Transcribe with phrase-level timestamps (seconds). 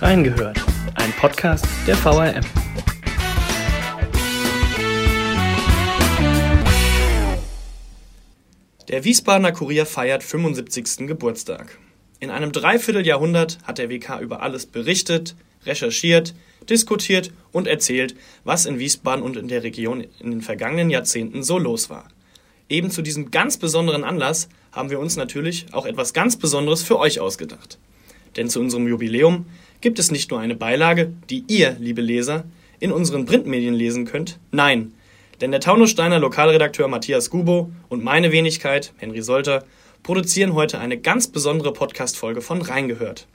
[0.00, 0.58] Reingehört,
[0.94, 2.42] ein Podcast der VRM.
[8.88, 11.06] Der Wiesbadener Kurier feiert 75.
[11.06, 11.78] Geburtstag.
[12.18, 15.36] In einem Dreivierteljahrhundert hat der WK über alles berichtet,
[15.66, 16.34] recherchiert,
[16.70, 21.58] diskutiert und erzählt, was in Wiesbaden und in der Region in den vergangenen Jahrzehnten so
[21.58, 22.08] los war.
[22.70, 26.98] Eben zu diesem ganz besonderen Anlass haben wir uns natürlich auch etwas ganz Besonderes für
[26.98, 27.78] euch ausgedacht.
[28.36, 29.44] Denn zu unserem Jubiläum
[29.80, 32.44] gibt es nicht nur eine Beilage, die ihr, liebe Leser,
[32.78, 34.38] in unseren Printmedien lesen könnt.
[34.50, 34.92] Nein,
[35.40, 39.64] denn der Taunussteiner Lokalredakteur Matthias Gubo und meine Wenigkeit, Henry Solter,
[40.02, 43.26] produzieren heute eine ganz besondere Podcast-Folge von Reingehört.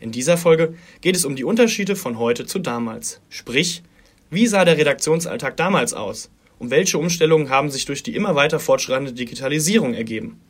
[0.00, 3.20] In dieser Folge geht es um die Unterschiede von heute zu damals.
[3.28, 3.82] Sprich,
[4.30, 6.30] wie sah der Redaktionsalltag damals aus?
[6.58, 10.40] Und welche Umstellungen haben sich durch die immer weiter fortschreitende Digitalisierung ergeben?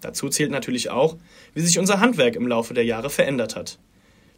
[0.00, 1.16] Dazu zählt natürlich auch,
[1.54, 3.78] wie sich unser Handwerk im Laufe der Jahre verändert hat.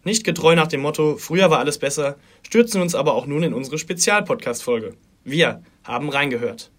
[0.08, 3.52] Nicht getreu nach dem Motto, früher war alles besser, stürzen uns aber auch nun in
[3.52, 4.94] unsere Spezialpodcast-Folge.
[5.22, 6.70] Wir haben reingehört.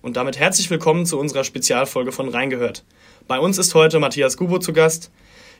[0.00, 2.84] Und damit herzlich willkommen zu unserer Spezialfolge von Reingehört.
[3.26, 5.10] Bei uns ist heute Matthias Gubo zu Gast.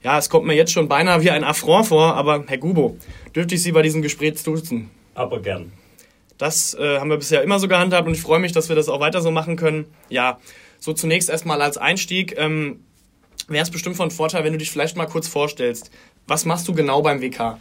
[0.05, 2.97] Ja, es kommt mir jetzt schon beinahe wie ein Affront vor, aber Herr Gubo,
[3.35, 4.89] dürfte ich Sie bei diesem Gespräch duzen?
[5.17, 5.73] aber gern.
[6.37, 8.89] Das äh, haben wir bisher immer so gehandhabt und ich freue mich, dass wir das
[8.89, 9.87] auch weiter so machen können.
[10.11, 10.39] Ja,
[10.79, 12.85] so zunächst erstmal als Einstieg ähm,
[13.47, 15.91] wäre es bestimmt von Vorteil, wenn du dich vielleicht mal kurz vorstellst.
[16.27, 17.57] Was machst du genau beim WK?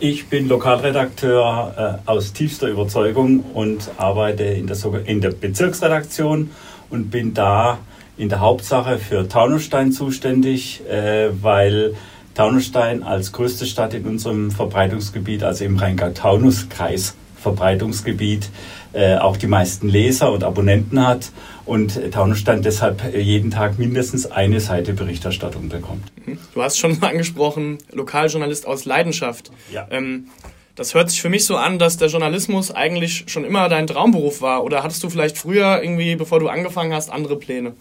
[0.00, 6.50] Ich bin Lokalredakteur äh, aus tiefster Überzeugung und arbeite in der, in der Bezirksredaktion
[6.90, 7.78] und bin da
[8.16, 11.94] in der Hauptsache für Taunusstein zuständig, äh, weil
[12.34, 18.48] Taunusstein als größte Stadt in unserem Verbreitungsgebiet, also im Rheingau-Taunus-Kreis Verbreitungsgebiet,
[18.92, 21.30] äh, auch die meisten Leser und Abonnenten hat
[21.64, 26.04] und Taunusstein deshalb jeden Tag mindestens eine Seite Berichterstattung bekommt.
[26.26, 26.38] Mhm.
[26.54, 29.50] Du hast schon angesprochen, Lokaljournalist aus Leidenschaft.
[29.72, 29.86] Ja.
[29.90, 30.28] Ähm,
[30.74, 34.40] das hört sich für mich so an, dass der Journalismus eigentlich schon immer dein Traumberuf
[34.40, 34.64] war.
[34.64, 37.74] Oder hattest du vielleicht früher irgendwie, bevor du angefangen hast, andere Pläne?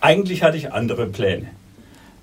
[0.00, 1.48] Eigentlich hatte ich andere Pläne.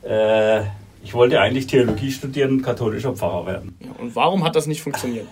[0.03, 0.61] Äh,
[1.05, 3.77] ich wollte eigentlich Theologie studieren und katholischer Pfarrer werden.
[3.79, 5.27] Ja, und warum hat das nicht funktioniert?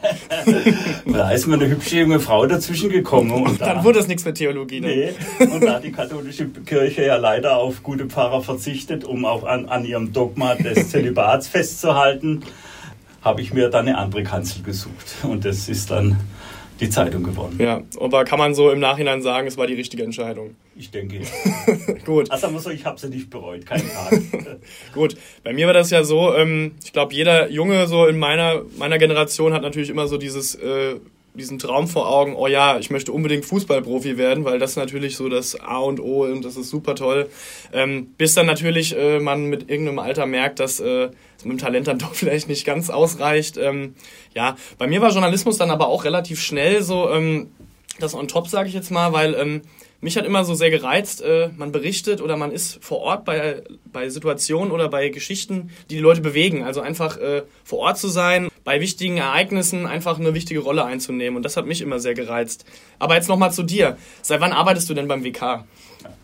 [1.07, 3.31] da ist mir eine hübsche junge Frau dazwischen gekommen.
[3.31, 4.81] Und, dann da, wurde es nichts mit Theologie.
[4.81, 4.88] Ne?
[5.39, 9.45] Nee, und da hat die katholische Kirche ja leider auf gute Pfarrer verzichtet, um auch
[9.45, 12.44] an, an ihrem Dogma des Zölibats festzuhalten,
[13.23, 15.16] habe ich mir dann eine andere Kanzel gesucht.
[15.23, 16.19] Und das ist dann
[16.83, 17.57] die Zeitung gewonnen.
[17.59, 20.55] Ja, aber kann man so im Nachhinein sagen, es war die richtige Entscheidung?
[20.75, 21.21] Ich denke.
[22.05, 22.29] Gut.
[22.29, 24.19] Also muss ich habe sie nicht bereut, keinen Tag.
[24.93, 28.63] Gut, bei mir war das ja so, ähm, ich glaube, jeder Junge so in meiner,
[28.77, 30.95] meiner Generation hat natürlich immer so dieses äh,
[31.35, 35.29] diesen Traum vor Augen, oh ja, ich möchte unbedingt Fußballprofi werden, weil das natürlich so
[35.29, 37.29] das A und O und das ist super toll.
[37.71, 41.09] Ähm, bis dann natürlich äh, man mit irgendeinem Alter merkt, dass äh,
[41.43, 43.57] mit dem Talent dann doch vielleicht nicht ganz ausreicht.
[43.57, 43.95] Ähm,
[44.33, 47.49] ja, bei mir war Journalismus dann aber auch relativ schnell so ähm,
[47.99, 49.61] das on top, sage ich jetzt mal, weil ähm,
[50.03, 53.64] mich hat immer so sehr gereizt, äh, man berichtet oder man ist vor Ort bei,
[53.86, 56.64] bei Situationen oder bei Geschichten, die die Leute bewegen.
[56.64, 61.38] Also einfach äh, vor Ort zu sein, bei wichtigen Ereignissen einfach eine wichtige Rolle einzunehmen.
[61.38, 62.66] Und das hat mich immer sehr gereizt.
[63.00, 63.97] Aber jetzt nochmal zu dir.
[64.22, 65.64] Seit wann arbeitest du denn beim WK?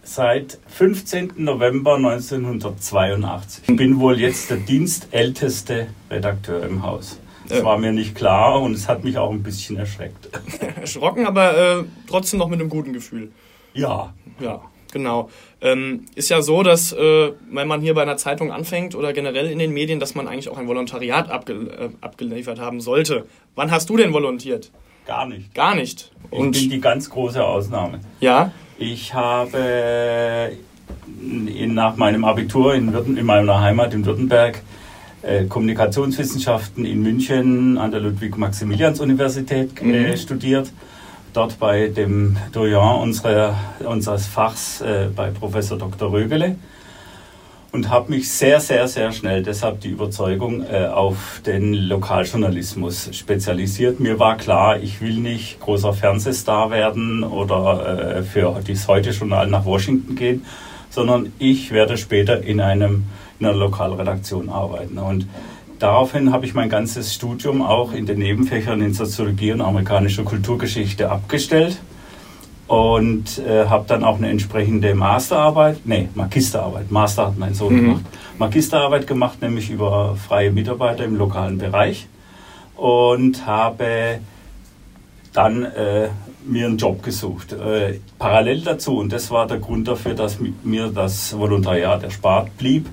[0.04, 1.34] Seit 15.
[1.38, 3.64] November 1982.
[3.70, 7.18] Ich bin wohl jetzt der dienstälteste Redakteur im Haus.
[7.48, 10.30] Das war mir nicht klar und es hat mich auch ein bisschen erschreckt.
[10.82, 13.32] Erschrocken, aber äh, trotzdem noch mit einem guten Gefühl.
[13.74, 14.14] Ja.
[14.40, 15.30] Ja, genau.
[15.62, 19.48] Ähm, ist ja so, dass äh, wenn man hier bei einer Zeitung anfängt oder generell
[19.52, 23.26] in den Medien, dass man eigentlich auch ein Volontariat abge äh, abgeliefert haben sollte.
[23.56, 24.72] Wann hast du denn volontiert?
[25.06, 25.54] Gar nicht.
[25.54, 26.12] Gar nicht.
[26.30, 28.00] Und ich bin die ganz große Ausnahme.
[28.20, 28.52] Ja.
[28.78, 30.52] Ich habe
[31.22, 34.62] in, nach meinem Abitur in, Würden, in meiner Heimat in Württemberg
[35.22, 40.18] äh, Kommunikationswissenschaften in München an der Ludwig-Maximilians-Universität äh, mhm.
[40.18, 40.72] studiert
[41.34, 46.12] dort bei dem Doyen unserer, unseres Fachs äh, bei Professor Dr.
[46.12, 46.56] Rögele
[47.72, 54.00] und habe mich sehr, sehr, sehr schnell, deshalb die Überzeugung, äh, auf den Lokaljournalismus spezialisiert.
[54.00, 59.66] Mir war klar, ich will nicht großer Fernsehstar werden oder äh, für das Heute-Journal nach
[59.66, 60.46] Washington gehen,
[60.90, 63.06] sondern ich werde später in, einem,
[63.40, 64.98] in einer Lokalredaktion arbeiten.
[64.98, 65.28] Und
[65.80, 71.10] Daraufhin habe ich mein ganzes Studium auch in den Nebenfächern in Soziologie und amerikanischer Kulturgeschichte
[71.10, 71.80] abgestellt
[72.68, 77.82] und äh, habe dann auch eine entsprechende Masterarbeit, nee, Magisterarbeit, Master hat mein Sohn mhm.
[77.82, 78.06] gemacht,
[78.38, 82.08] Magisterarbeit gemacht, nämlich über freie Mitarbeiter im lokalen Bereich
[82.76, 84.20] und habe
[85.34, 86.10] dann äh,
[86.46, 87.54] mir einen Job gesucht.
[87.54, 92.88] Äh, parallel dazu, und das war der Grund dafür, dass mir das Volontariat erspart blieb,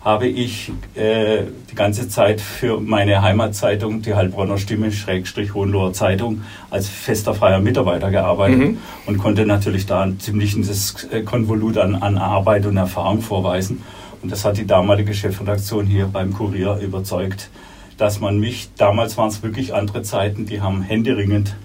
[0.00, 6.42] habe ich äh, die ganze Zeit für meine Heimatzeitung, die Heilbronner Stimme, Schrägstrich Hohenloher Zeitung,
[6.70, 8.78] als fester freier Mitarbeiter gearbeitet mhm.
[9.06, 13.82] und konnte natürlich da ein ziemliches äh, Konvolut an, an Arbeit und Erfahrung vorweisen.
[14.22, 17.50] Und das hat die damalige Chefredaktion hier beim Kurier überzeugt,
[17.96, 21.56] dass man mich, damals waren es wirklich andere Zeiten, die haben händeringend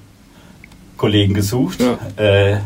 [0.97, 1.79] Kollegen gesucht.
[1.79, 1.97] Ja.
[2.23, 2.57] Äh,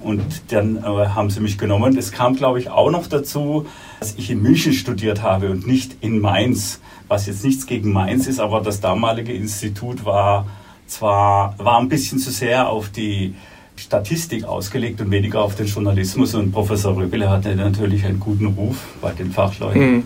[0.00, 1.96] und dann äh, haben sie mich genommen.
[1.96, 3.66] Es kam, glaube ich, auch noch dazu,
[4.00, 8.26] dass ich in München studiert habe und nicht in Mainz, was jetzt nichts gegen Mainz
[8.26, 10.46] ist, aber das damalige Institut war
[10.86, 13.34] zwar war ein bisschen zu sehr auf die
[13.76, 16.34] Statistik ausgelegt und weniger auf den Journalismus.
[16.34, 19.92] Und Professor Röbele hatte natürlich einen guten Ruf bei den Fachleuten.
[19.92, 20.02] Mhm.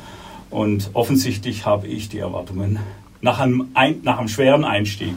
[0.51, 2.81] Und offensichtlich habe ich die Erwartungen
[3.21, 5.15] nach einem, ein, nach einem schweren Einstieg,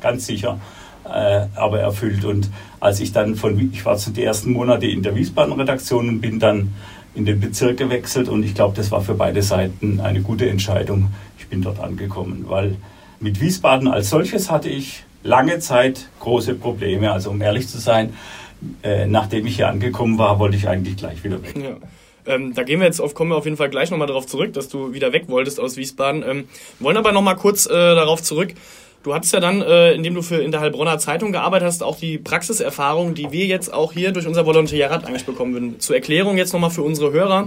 [0.00, 0.60] ganz sicher,
[1.04, 2.24] äh, aber erfüllt.
[2.24, 6.20] Und als ich dann von, ich war zu den ersten Monate in der Wiesbaden-Redaktion und
[6.20, 6.74] bin dann
[7.16, 11.08] in den Bezirk gewechselt und ich glaube, das war für beide Seiten eine gute Entscheidung.
[11.38, 12.76] Ich bin dort angekommen, weil
[13.20, 17.10] mit Wiesbaden als solches hatte ich lange Zeit große Probleme.
[17.10, 18.14] Also um ehrlich zu sein,
[18.82, 21.54] äh, nachdem ich hier angekommen war, wollte ich eigentlich gleich wieder weg.
[21.56, 21.76] Ja.
[22.26, 24.52] Ähm, da gehen wir jetzt auf, kommen wir auf jeden Fall gleich nochmal darauf zurück,
[24.52, 26.24] dass du wieder weg wolltest aus Wiesbaden.
[26.26, 26.48] Ähm,
[26.80, 28.52] wollen aber nochmal kurz äh, darauf zurück.
[29.06, 31.96] Du hattest ja dann, äh, indem du für in der Heilbronner Zeitung gearbeitet hast, auch
[31.96, 35.78] die Praxiserfahrung, die wir jetzt auch hier durch unser Volontariat eigentlich bekommen würden.
[35.78, 37.46] Zur Erklärung jetzt nochmal für unsere Hörer.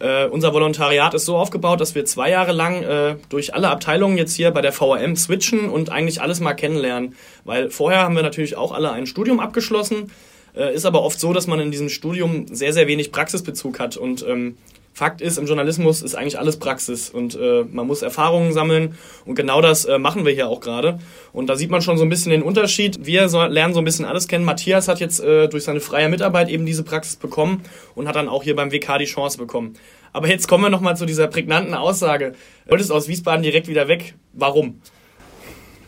[0.00, 4.18] Äh, unser Volontariat ist so aufgebaut, dass wir zwei Jahre lang äh, durch alle Abteilungen
[4.18, 7.14] jetzt hier bei der VRM switchen und eigentlich alles mal kennenlernen.
[7.44, 10.10] Weil vorher haben wir natürlich auch alle ein Studium abgeschlossen.
[10.56, 13.96] Äh, ist aber oft so, dass man in diesem Studium sehr, sehr wenig Praxisbezug hat.
[13.96, 14.56] Und ähm,
[14.96, 18.94] Fakt ist, im Journalismus ist eigentlich alles Praxis und äh, man muss Erfahrungen sammeln
[19.26, 20.98] und genau das äh, machen wir hier auch gerade.
[21.34, 23.04] Und da sieht man schon so ein bisschen den Unterschied.
[23.04, 24.46] Wir so, lernen so ein bisschen alles kennen.
[24.46, 27.62] Matthias hat jetzt äh, durch seine freie Mitarbeit eben diese Praxis bekommen
[27.94, 29.74] und hat dann auch hier beim WK die Chance bekommen.
[30.14, 32.32] Aber jetzt kommen wir nochmal zu dieser prägnanten Aussage.
[32.64, 34.14] Du wolltest aus Wiesbaden direkt wieder weg.
[34.32, 34.80] Warum?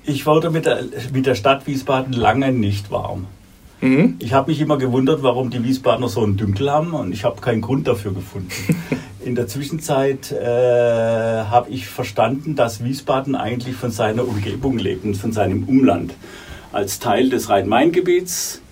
[0.04, 0.84] Ich wollte mit der,
[1.14, 3.26] mit der Stadt Wiesbaden lange nicht warm.
[3.80, 4.16] Mhm.
[4.18, 7.40] Ich habe mich immer gewundert, warum die Wiesbadener so einen Dünkel haben und ich habe
[7.40, 8.50] keinen Grund dafür gefunden.
[9.24, 15.16] In der Zwischenzeit äh, habe ich verstanden, dass Wiesbaden eigentlich von seiner Umgebung lebt und
[15.16, 16.14] von seinem Umland.
[16.72, 18.62] Als Teil des Rhein-Main-Gebiets,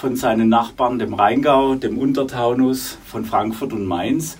[0.00, 4.38] von seinen Nachbarn, dem Rheingau, dem Untertaunus, von Frankfurt und Mainz.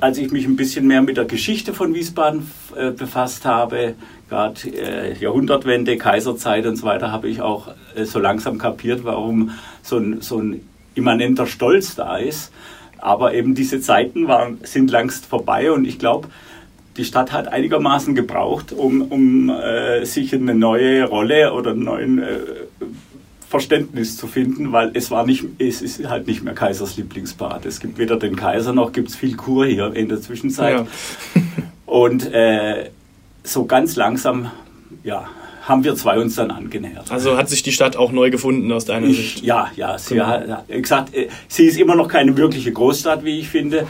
[0.00, 3.94] Als ich mich ein bisschen mehr mit der Geschichte von Wiesbaden äh, befasst habe,
[4.32, 9.50] gerade äh, Jahrhundertwende, Kaiserzeit und so weiter, habe ich auch äh, so langsam kapiert, warum
[9.82, 12.50] so ein, so ein immanenter Stolz da ist.
[12.96, 16.28] Aber eben diese Zeiten waren, sind längst vorbei und ich glaube,
[16.96, 22.22] die Stadt hat einigermaßen gebraucht, um, um äh, sich eine neue Rolle oder einen neuen
[22.22, 22.38] äh,
[23.48, 27.66] Verständnis zu finden, weil es war nicht, es ist halt nicht mehr Kaisers Lieblingsbad.
[27.66, 30.74] Es gibt weder den Kaiser noch gibt es viel Kur hier in der Zwischenzeit.
[30.74, 30.86] Ja.
[31.84, 32.88] und äh,
[33.44, 34.50] so ganz langsam,
[35.02, 35.28] ja,
[35.62, 37.10] haben wir zwei uns dann angenähert.
[37.10, 39.42] Also hat sich die Stadt auch neu gefunden aus deiner ich, Sicht?
[39.44, 39.96] Ja, ja.
[39.96, 40.26] Sie genau.
[40.26, 43.86] hat gesagt, äh, sie ist immer noch keine wirkliche Großstadt, wie ich finde.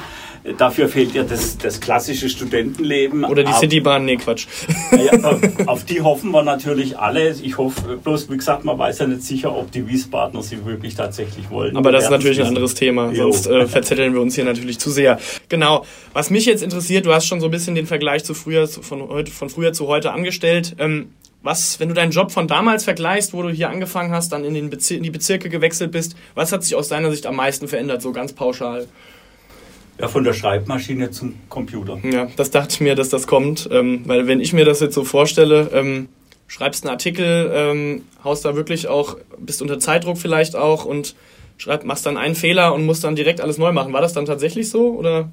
[0.59, 3.25] Dafür fehlt ja das, das klassische Studentenleben.
[3.25, 4.47] Oder die Citybahn, nee, Quatsch.
[4.91, 7.31] Ja, auf die hoffen wir natürlich alle.
[7.31, 10.97] Ich hoffe, bloß wie gesagt, man weiß ja nicht sicher, ob die Wiesbadener sie wirklich
[10.97, 11.77] tatsächlich wollen.
[11.77, 14.91] Aber das ist natürlich ein anderes Thema, sonst äh, verzetteln wir uns hier natürlich zu
[14.91, 15.21] sehr.
[15.49, 15.85] Genau.
[16.13, 19.09] Was mich jetzt interessiert, du hast schon so ein bisschen den Vergleich zu früher, von,
[19.09, 20.75] heute, von früher zu heute angestellt.
[20.79, 21.11] Ähm,
[21.43, 24.55] was, wenn du deinen Job von damals vergleichst, wo du hier angefangen hast, dann in,
[24.55, 27.69] den Bezir in die Bezirke gewechselt bist, was hat sich aus deiner Sicht am meisten
[27.69, 28.87] verändert, so ganz pauschal?
[29.99, 31.99] Ja, von der Schreibmaschine zum Computer.
[32.03, 33.69] Ja, das dachte ich mir, dass das kommt.
[33.71, 36.09] Ähm, weil wenn ich mir das jetzt so vorstelle, ähm,
[36.49, 41.15] schreibst einen Artikel, ähm, haust da wirklich auch, bist unter Zeitdruck vielleicht auch und
[41.57, 43.93] schreib, machst dann einen Fehler und musst dann direkt alles neu machen.
[43.93, 44.89] War das dann tatsächlich so?
[44.91, 45.31] Oder?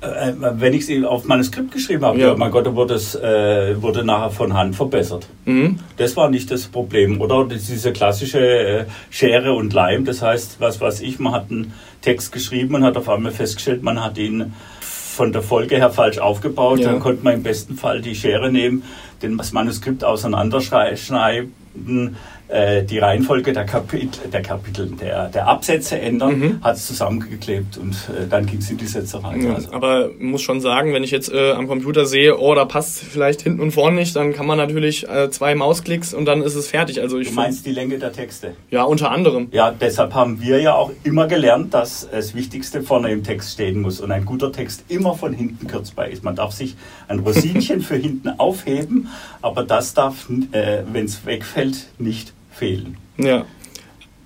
[0.00, 2.36] Äh, wenn ich sie auf Manuskript geschrieben habe, ja.
[2.36, 5.26] mein Gott, wurde es äh, wurde nachher von Hand verbessert.
[5.46, 5.78] Mhm.
[5.96, 7.20] Das war nicht das Problem.
[7.20, 11.72] Oder diese klassische äh, Schere und Leim, das heißt, was weiß ich, man hat einen
[12.02, 16.18] Text geschrieben und hat auf einmal festgestellt, man hat ihn von der Folge her falsch
[16.18, 16.80] aufgebaut.
[16.80, 16.90] Ja.
[16.90, 18.82] Dann konnte man im besten Fall die Schere nehmen,
[19.20, 22.16] das Manuskript auseinanderschneiden
[22.48, 26.60] äh, die Reihenfolge der Kapitel, der, Kapitel der, der Absätze ändern, mhm.
[26.62, 29.42] hat es zusammengeklebt und äh, dann ging es in die Sätze rein.
[29.42, 29.72] Ja, also.
[29.72, 32.98] Aber ich muss schon sagen, wenn ich jetzt äh, am Computer sehe, oh, da passt
[32.98, 36.54] vielleicht hinten und vorne nicht, dann kann man natürlich äh, zwei Mausklicks und dann ist
[36.54, 37.00] es fertig.
[37.00, 38.52] Also ich du meinst die Länge der Texte?
[38.70, 39.48] Ja, unter anderem.
[39.50, 43.80] Ja, deshalb haben wir ja auch immer gelernt, dass das Wichtigste vorne im Text stehen
[43.80, 46.22] muss und ein guter Text immer von hinten kürzbar ist.
[46.22, 46.76] Man darf sich
[47.08, 49.08] ein Rosinchen für hinten aufheben,
[49.42, 52.96] aber das darf, äh, wenn es wegfällt, nicht fehlen.
[53.16, 53.44] Ja.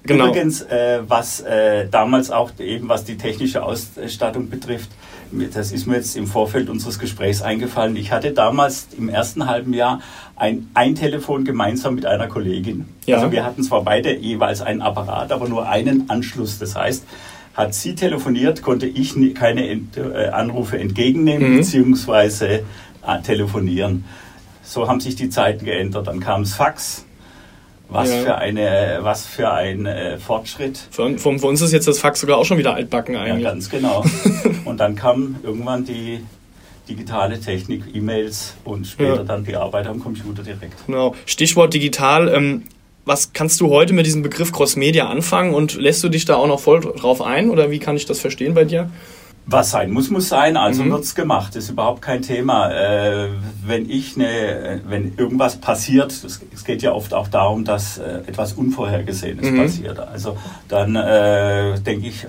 [0.02, 0.28] Genau.
[0.28, 4.88] Übrigens, äh, was äh, damals auch eben was die technische Ausstattung betrifft,
[5.52, 7.94] das ist mir jetzt im Vorfeld unseres Gesprächs eingefallen.
[7.96, 10.00] Ich hatte damals im ersten halben Jahr
[10.37, 12.88] ein, ein Telefon gemeinsam mit einer Kollegin.
[13.06, 13.16] Ja.
[13.16, 16.58] Also wir hatten zwar beide jeweils einen Apparat, aber nur einen Anschluss.
[16.58, 17.04] Das heißt,
[17.54, 21.56] hat sie telefoniert, konnte ich keine Ent äh, Anrufe entgegennehmen mhm.
[21.58, 22.60] bzw.
[23.06, 24.04] Äh, telefonieren.
[24.62, 26.06] So haben sich die Zeiten geändert.
[26.08, 27.04] Dann kam das Fax.
[27.90, 28.23] Was ja.
[28.23, 30.78] für eine, was für ein äh, Fortschritt.
[30.90, 33.42] Für, für, für, uns ist jetzt das Fax sogar auch schon wieder altbacken eigentlich.
[33.42, 34.04] Ja, ganz genau.
[34.64, 36.20] und dann kam irgendwann die
[36.88, 39.23] digitale Technik, E-Mails und später ja.
[39.25, 40.87] dann die Arbeit am Computer direkt.
[40.87, 41.14] Genau.
[41.26, 42.28] Stichwort digital.
[42.28, 42.62] Ähm,
[43.04, 46.47] was kannst du heute mit diesem Begriff Crossmedia anfangen und lässt du dich da auch
[46.47, 48.90] noch voll drauf ein oder wie kann ich das verstehen bei dir?
[49.47, 50.56] Was sein muss, muss sein.
[50.56, 50.92] Also mhm.
[50.94, 51.56] es gemacht.
[51.56, 52.70] Das ist überhaupt kein Thema.
[52.70, 53.30] Äh,
[53.64, 58.23] wenn ich eine, wenn irgendwas passiert, es, es, geht ja oft auch darum, dass äh,
[58.26, 59.56] etwas Unvorhergesehenes mhm.
[59.56, 59.99] passiert.
[59.99, 60.37] Also
[60.68, 62.26] dann äh, denke ich,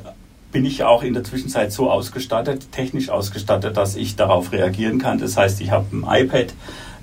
[0.52, 5.20] bin ich auch in der Zwischenzeit so ausgestattet, technisch ausgestattet, dass ich darauf reagieren kann.
[5.20, 6.54] Das heißt, ich habe ein iPad,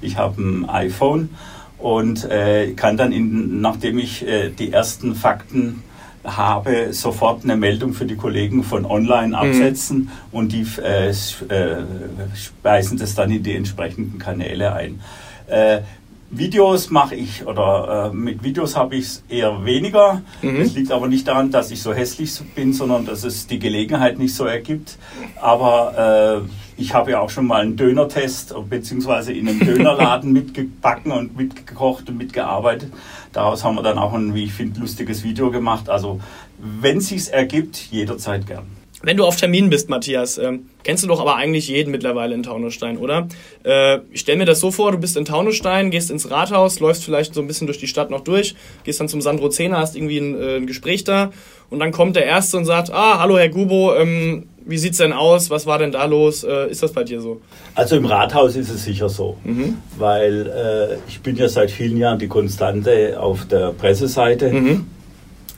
[0.00, 1.30] ich habe ein iPhone
[1.78, 5.82] und äh, kann dann, in, nachdem ich äh, die ersten Fakten
[6.36, 9.34] habe, sofort eine Meldung für die Kollegen von online mhm.
[9.34, 10.10] absetzen mhm.
[10.32, 11.14] und die äh, äh,
[12.34, 15.00] speisen das dann in die entsprechenden Kanäle ein.
[15.46, 15.80] Äh,
[16.30, 20.22] Videos mache ich oder äh, mit Videos habe ich es eher weniger.
[20.42, 20.58] Mhm.
[20.58, 24.18] Das liegt aber nicht daran, dass ich so hässlich bin, sondern dass es die Gelegenheit
[24.18, 24.98] nicht so ergibt.
[25.40, 31.12] Aber äh, ich habe ja auch schon mal einen Dönertest beziehungsweise in einem Dönerladen mitgebacken
[31.12, 32.92] und mitgekocht und mitgearbeitet.
[33.32, 35.88] Daraus haben wir dann auch ein, wie ich finde, lustiges Video gemacht.
[35.88, 36.20] Also
[36.58, 38.77] wenn sich's ergibt, jederzeit gern.
[39.02, 42.42] Wenn du auf Termin bist, Matthias, äh, kennst du doch aber eigentlich jeden mittlerweile in
[42.42, 43.28] Taunusstein, oder?
[43.64, 47.04] Äh, ich stelle mir das so vor, du bist in Taunusstein, gehst ins Rathaus, läufst
[47.04, 49.94] vielleicht so ein bisschen durch die Stadt noch durch, gehst dann zum Sandro Zehner, hast
[49.94, 51.30] irgendwie ein, äh, ein Gespräch da
[51.70, 55.12] und dann kommt der Erste und sagt, ah, hallo Herr Gubo, ähm, wie sieht's denn
[55.12, 55.48] aus?
[55.48, 56.42] Was war denn da los?
[56.42, 57.40] Äh, ist das bei dir so?
[57.76, 59.76] Also im Rathaus ist es sicher so, mhm.
[59.96, 64.86] weil äh, ich bin ja seit vielen Jahren die Konstante auf der Presseseite mhm.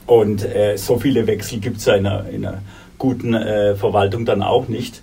[0.05, 2.61] und äh, so viele Wechsel gibt es ja in einer, in einer
[3.01, 5.01] guten äh, Verwaltung dann auch nicht.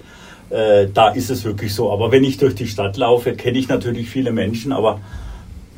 [0.50, 1.92] Äh, da ist es wirklich so.
[1.92, 5.00] Aber wenn ich durch die Stadt laufe, kenne ich natürlich viele Menschen, aber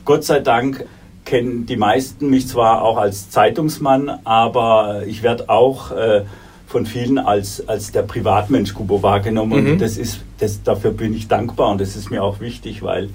[0.04, 0.84] Gott sei Dank
[1.24, 6.22] kennen die meisten mich zwar auch als Zeitungsmann, aber ich werde auch äh,
[6.66, 9.64] von vielen als, als der Privatmensch Kubo wahrgenommen.
[9.64, 9.72] Mhm.
[9.72, 13.10] Und das ist, das, dafür bin ich dankbar und das ist mir auch wichtig, weil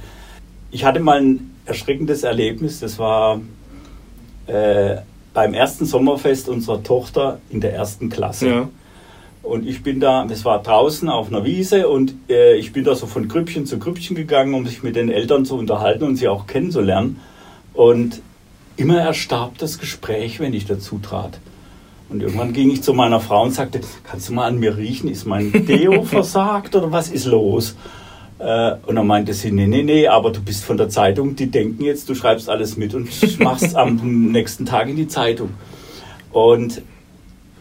[0.71, 2.79] ich hatte mal ein erschreckendes Erlebnis.
[2.79, 3.39] Das war
[4.47, 4.97] äh,
[5.33, 8.47] beim ersten Sommerfest unserer Tochter in der ersten Klasse.
[8.47, 8.69] Ja.
[9.45, 12.95] Und ich bin da, es war draußen auf einer Wiese und äh, ich bin da
[12.95, 16.27] so von Grüppchen zu Grüppchen gegangen, um sich mit den Eltern zu unterhalten und sie
[16.27, 17.19] auch kennenzulernen.
[17.73, 18.21] Und
[18.75, 21.39] immer erstarb das Gespräch, wenn ich dazu trat.
[22.09, 25.09] Und irgendwann ging ich zu meiner Frau und sagte, kannst du mal an mir riechen,
[25.09, 27.75] ist mein Deo versagt oder was ist los?
[28.39, 31.51] Äh, und dann meinte sie, nee, nee, nee, aber du bist von der Zeitung, die
[31.51, 33.09] denken jetzt, du schreibst alles mit und
[33.39, 35.51] machst am nächsten Tag in die Zeitung.
[36.31, 36.81] Und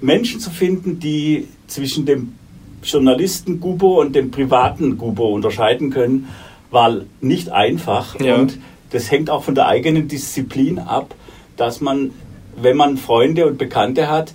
[0.00, 2.34] Menschen zu finden, die zwischen dem
[2.82, 6.28] Journalisten Gubo und dem privaten Gubo unterscheiden können,
[6.70, 8.18] war nicht einfach.
[8.20, 8.36] Ja.
[8.36, 8.58] Und
[8.90, 11.14] das hängt auch von der eigenen Disziplin ab,
[11.56, 12.10] dass man,
[12.56, 14.34] wenn man Freunde und Bekannte hat,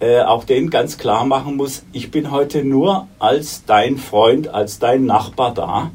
[0.00, 4.78] äh, auch denen ganz klar machen muss, ich bin heute nur als dein Freund, als
[4.78, 5.90] dein Nachbar da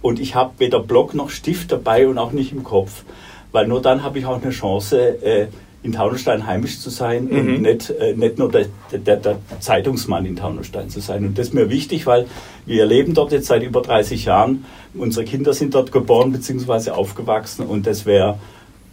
[0.00, 3.04] und ich habe weder Block noch Stift dabei und auch nicht im Kopf,
[3.50, 5.48] weil nur dann habe ich auch eine Chance, äh,
[5.82, 7.38] in Taunusstein heimisch zu sein mhm.
[7.38, 11.24] und nicht, äh, nicht nur der, der, der, Zeitungsmann in Taunusstein zu sein.
[11.24, 12.26] Und das ist mir wichtig, weil
[12.66, 14.64] wir leben dort jetzt seit über 30 Jahren.
[14.94, 16.90] Unsere Kinder sind dort geboren bzw.
[16.90, 18.38] aufgewachsen und das wäre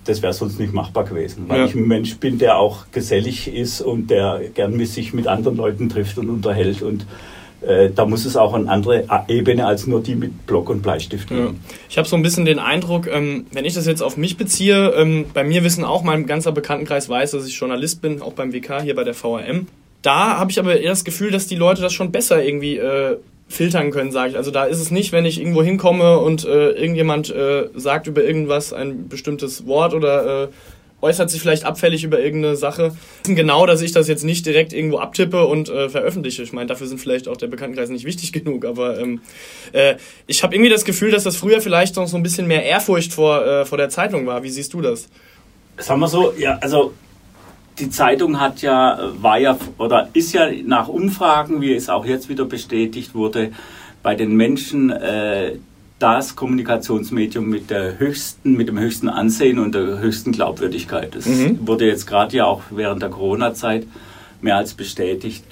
[0.06, 1.66] das wäre sonst nicht machbar gewesen, weil ja.
[1.66, 5.90] ich ein Mensch bin, der auch gesellig ist und der gern sich mit anderen Leuten
[5.90, 7.06] trifft und unterhält und
[7.62, 11.30] äh, da muss es auch eine andere Ebene als nur die mit Block und Bleistift
[11.30, 11.42] geben.
[11.42, 11.74] Ja.
[11.90, 14.90] Ich habe so ein bisschen den Eindruck, ähm, wenn ich das jetzt auf mich beziehe,
[14.92, 18.54] ähm, bei mir wissen auch mein ganzer Bekanntenkreis weiß, dass ich Journalist bin, auch beim
[18.54, 19.68] WK hier bei der VRM.
[20.02, 23.18] Da habe ich aber eher das Gefühl, dass die Leute das schon besser irgendwie äh,
[23.50, 24.38] filtern können, sage ich.
[24.38, 28.24] Also da ist es nicht, wenn ich irgendwo hinkomme und äh, irgendjemand äh, sagt über
[28.24, 30.48] irgendwas ein bestimmtes Wort oder äh,
[31.02, 32.96] äußert sich vielleicht abfällig über irgendeine Sache.
[33.24, 36.44] Genau, dass ich das jetzt nicht direkt irgendwo abtippe und äh, veröffentliche.
[36.44, 39.22] Ich meine, dafür sind vielleicht auch der Bekanntenkreis nicht wichtig genug, aber ähm,
[39.72, 39.96] äh,
[40.28, 43.14] ich habe irgendwie das Gefühl, dass das früher vielleicht noch so ein bisschen mehr Ehrfurcht
[43.14, 44.44] vor, äh, vor der Zeitung war.
[44.44, 45.08] Wie siehst du das?
[45.78, 46.94] Sagen wir so, ja, also
[47.80, 52.28] die Zeitung hat ja, war ja oder ist ja nach Umfragen, wie es auch jetzt
[52.28, 53.52] wieder bestätigt wurde,
[54.04, 55.56] bei den Menschen äh,
[56.00, 61.14] das Kommunikationsmedium mit der höchsten, mit dem höchsten Ansehen und der höchsten Glaubwürdigkeit.
[61.16, 61.68] Das mhm.
[61.68, 63.86] wurde jetzt gerade ja auch während der Corona-Zeit
[64.42, 65.44] mehr als bestätigt.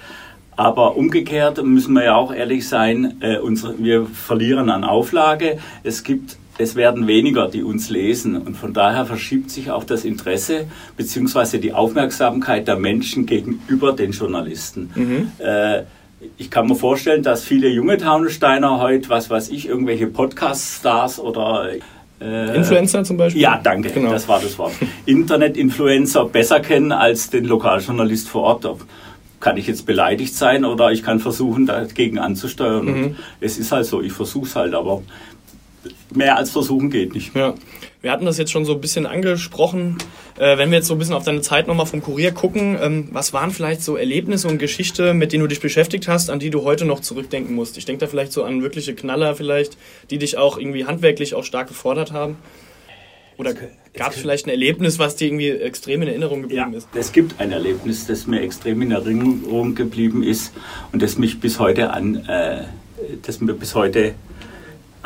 [0.55, 5.59] Aber umgekehrt müssen wir ja auch ehrlich sein, äh, unsere, wir verlieren an Auflage.
[5.83, 8.35] Es gibt es werden weniger, die uns lesen.
[8.35, 10.65] Und von daher verschiebt sich auch das Interesse
[10.97, 11.59] bzw.
[11.59, 14.89] die Aufmerksamkeit der Menschen gegenüber den Journalisten.
[14.95, 15.31] Mhm.
[15.37, 15.83] Äh,
[16.37, 21.69] ich kann mir vorstellen, dass viele junge Taunussteiner heute, was weiß ich, irgendwelche Podcast-Stars oder
[22.19, 23.41] äh, Influencer zum Beispiel?
[23.41, 24.11] Ja, danke, genau.
[24.11, 24.73] das war das Wort.
[25.05, 28.67] Internet-Influencer besser kennen als den Lokaljournalist vor Ort.
[29.39, 32.85] Kann ich jetzt beleidigt sein oder ich kann versuchen, dagegen anzusteuern.
[32.85, 33.15] Mhm.
[33.39, 35.03] Es ist halt so, ich versuche es halt, aber
[36.13, 37.35] mehr als versuchen geht nicht.
[37.35, 37.53] Ja.
[38.01, 39.97] Wir hatten das jetzt schon so ein bisschen angesprochen.
[40.37, 43.09] Äh, wenn wir jetzt so ein bisschen auf deine Zeit nochmal vom Kurier gucken, ähm,
[43.11, 46.49] was waren vielleicht so Erlebnisse und Geschichte, mit denen du dich beschäftigt hast, an die
[46.49, 47.77] du heute noch zurückdenken musst?
[47.77, 49.77] Ich denke da vielleicht so an wirkliche Knaller vielleicht,
[50.09, 52.37] die dich auch irgendwie handwerklich auch stark gefordert haben.
[53.37, 53.53] Oder
[53.93, 56.87] gab es vielleicht ein Erlebnis, was dir irgendwie extrem in Erinnerung geblieben ja, ist?
[56.95, 60.53] Es gibt ein Erlebnis, das mir extrem in Erinnerung geblieben ist
[60.91, 62.63] und das mich bis heute an, äh,
[63.23, 64.15] das mir bis heute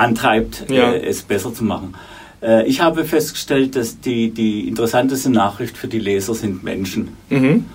[0.01, 0.91] antreibt, ja.
[0.91, 1.93] äh, es besser zu machen.
[2.41, 7.09] Äh, ich habe festgestellt, dass die, die interessanteste Nachricht für die Leser sind Menschen.
[7.29, 7.65] Mhm.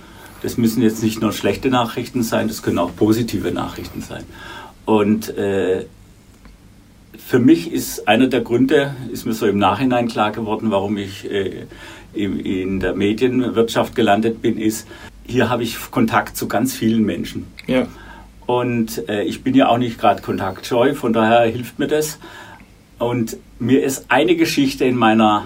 [0.41, 4.23] Das müssen jetzt nicht nur schlechte Nachrichten sein, das können auch positive Nachrichten sein.
[4.85, 5.85] Und äh,
[7.17, 11.29] für mich ist einer der Gründe, ist mir so im Nachhinein klar geworden, warum ich
[11.29, 11.65] äh,
[12.13, 14.87] in der Medienwirtschaft gelandet bin, ist,
[15.25, 17.47] hier habe ich Kontakt zu ganz vielen Menschen.
[17.67, 17.87] Ja.
[18.47, 22.17] Und äh, ich bin ja auch nicht gerade kontaktscheu, von daher hilft mir das.
[22.97, 25.43] Und mir ist eine Geschichte in meiner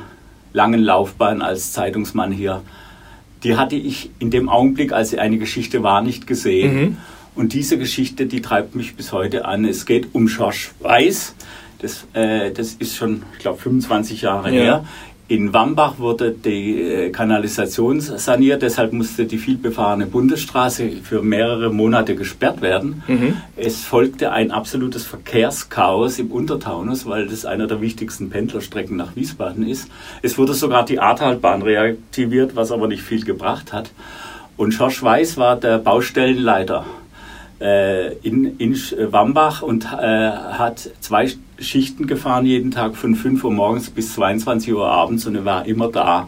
[0.54, 2.62] langen Laufbahn als Zeitungsmann hier,
[3.44, 6.76] die hatte ich in dem Augenblick, als sie eine Geschichte war, nicht gesehen.
[6.76, 6.98] Mhm.
[7.34, 9.66] Und diese Geschichte, die treibt mich bis heute an.
[9.66, 11.34] Es geht um Schorsch Weiß.
[11.80, 14.62] Das, äh, das ist schon, ich glaube, 25 Jahre ja.
[14.62, 14.86] her.
[15.32, 22.16] In Wambach wurde die äh, Kanalisation saniert, deshalb musste die vielbefahrene Bundesstraße für mehrere Monate
[22.16, 23.02] gesperrt werden.
[23.08, 23.38] Mhm.
[23.56, 29.66] Es folgte ein absolutes Verkehrschaos im Untertaunus, weil das einer der wichtigsten Pendlerstrecken nach Wiesbaden
[29.66, 29.88] ist.
[30.22, 33.90] Es wurde sogar die Ahrtalbahn reaktiviert, was aber nicht viel gebracht hat.
[34.58, 36.86] Und Schorsch Weiß war der Baustellenleiter
[38.24, 38.76] in, in
[39.12, 44.74] Wambach und äh, hat zwei Schichten gefahren jeden Tag von 5 Uhr morgens bis 22
[44.74, 46.28] Uhr abends und er war immer da.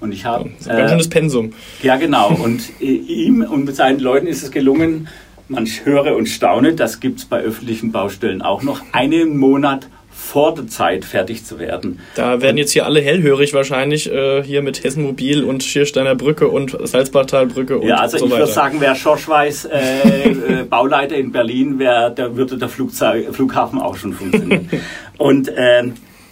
[0.00, 0.50] Und ich habe.
[0.64, 1.52] Ja, ein ganz schönes Pensum.
[1.82, 2.30] Ja, genau.
[2.30, 5.08] Und äh, ihm und mit seinen Leuten ist es gelungen,
[5.48, 9.88] man höre und staune, das gibt es bei öffentlichen Baustellen auch noch, einen Monat
[10.28, 12.00] vor der Zeit fertig zu werden.
[12.14, 16.48] Da werden jetzt hier alle hellhörig wahrscheinlich, äh, hier mit Hessen Mobil und Schiersteiner Brücke
[16.48, 21.16] und Salzbachtalbrücke und Ja, also so ich würde sagen, wer Schorsch weiß, äh, äh, Bauleiter
[21.16, 24.68] in Berlin, wär, da würde der Flugzeug, Flughafen auch schon funktionieren.
[25.16, 25.84] und äh,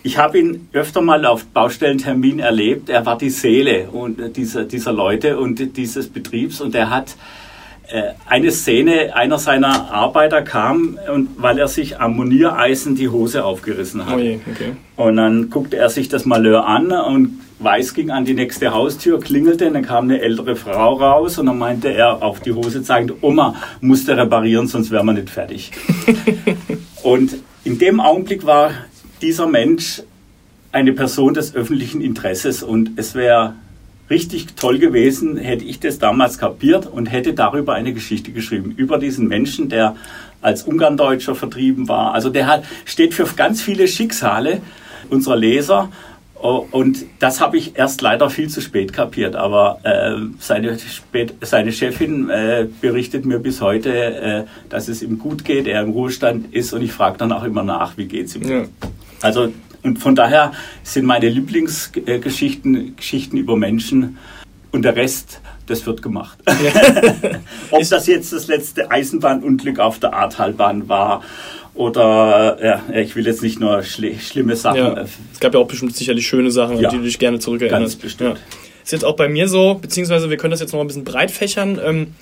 [0.02, 2.90] ich habe ihn öfter mal auf Baustellentermin erlebt.
[2.90, 7.45] Er war die Seele und dieser, dieser Leute und dieses Betriebs und er hat äh,
[8.28, 14.06] eine Szene, einer seiner Arbeiter kam, und weil er sich am Moniereisen die Hose aufgerissen
[14.06, 14.16] hat.
[14.16, 14.72] Oh je, okay.
[14.96, 19.18] Und dann guckte er sich das Malheur an und Weiß ging an die nächste Haustür,
[19.18, 22.82] klingelte, und dann kam eine ältere Frau raus und dann meinte er auf die Hose
[22.82, 25.72] zeigend, Oma musste reparieren, sonst wären wir nicht fertig.
[27.02, 28.72] und in dem Augenblick war
[29.22, 30.02] dieser Mensch
[30.70, 33.54] eine Person des öffentlichen Interesses und es wäre
[34.10, 38.72] richtig toll gewesen, hätte ich das damals kapiert und hätte darüber eine Geschichte geschrieben.
[38.76, 39.96] Über diesen Menschen, der
[40.42, 42.14] als Ungarndeutscher vertrieben war.
[42.14, 44.60] Also der hat, steht für ganz viele Schicksale
[45.10, 45.90] unserer Leser.
[46.34, 49.34] Und das habe ich erst leider viel zu spät kapiert.
[49.34, 55.18] Aber äh, seine, spät, seine Chefin äh, berichtet mir bis heute, äh, dass es ihm
[55.18, 56.72] gut geht, er im Ruhestand ist.
[56.72, 58.48] Und ich frage dann auch immer nach, wie geht es ihm.
[58.48, 58.64] Ja.
[59.22, 59.52] Also
[59.86, 64.18] und von daher sind meine Lieblingsgeschichten Geschichten über Menschen
[64.72, 66.38] und der Rest, das wird gemacht.
[66.46, 67.40] Ja.
[67.70, 71.22] Ob das jetzt das letzte Eisenbahnunglück auf der Ahrtalbahn war
[71.74, 74.78] oder ja, ich will jetzt nicht nur schli schlimme Sachen.
[74.78, 75.04] Ja.
[75.32, 76.90] Es gab ja auch bestimmt sicherlich schöne Sachen, ja.
[76.90, 77.80] die du dich gerne zurückerinnerst.
[77.82, 78.40] Ganz bestimmt.
[78.82, 81.30] Ist jetzt auch bei mir so, beziehungsweise wir können das jetzt noch ein bisschen breit
[81.30, 81.80] fächern.
[81.84, 82.14] Ähm,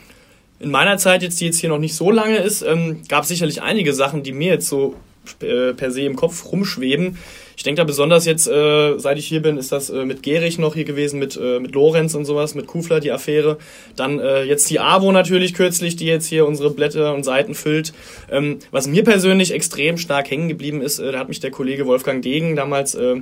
[0.61, 3.29] in meiner Zeit jetzt, die jetzt hier noch nicht so lange ist, ähm, gab es
[3.29, 4.97] sicherlich einige Sachen, die mir jetzt so
[5.41, 7.19] äh, per se im Kopf rumschweben.
[7.57, 10.59] Ich denke da besonders jetzt, äh, seit ich hier bin, ist das äh, mit Gerich
[10.59, 13.59] noch hier gewesen, mit, äh, mit Lorenz und sowas, mit Kufler die Affäre.
[13.97, 17.93] Dann äh, jetzt die AWO natürlich kürzlich, die jetzt hier unsere Blätter und Seiten füllt.
[18.31, 21.87] Ähm, was mir persönlich extrem stark hängen geblieben ist, äh, da hat mich der Kollege
[21.87, 23.17] Wolfgang Degen damals äh,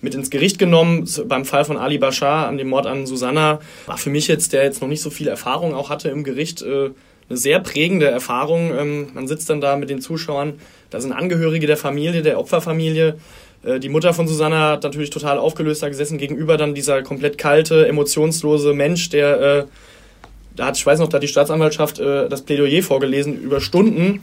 [0.00, 3.60] mit ins Gericht genommen beim Fall von Ali Bashar an dem Mord an Susanna.
[3.86, 6.62] War für mich jetzt, der jetzt noch nicht so viel Erfahrung auch hatte im Gericht,
[6.62, 6.90] äh,
[7.28, 8.72] eine sehr prägende Erfahrung.
[8.78, 10.54] Ähm, man sitzt dann da mit den Zuschauern,
[10.90, 13.18] da sind Angehörige der Familie, der Opferfamilie.
[13.64, 17.38] Äh, die Mutter von Susanna hat natürlich total aufgelöst da gesessen, gegenüber dann dieser komplett
[17.38, 19.64] kalte, emotionslose Mensch, der, äh,
[20.56, 24.20] da hat, ich weiß noch, da hat die Staatsanwaltschaft äh, das Plädoyer vorgelesen über Stunden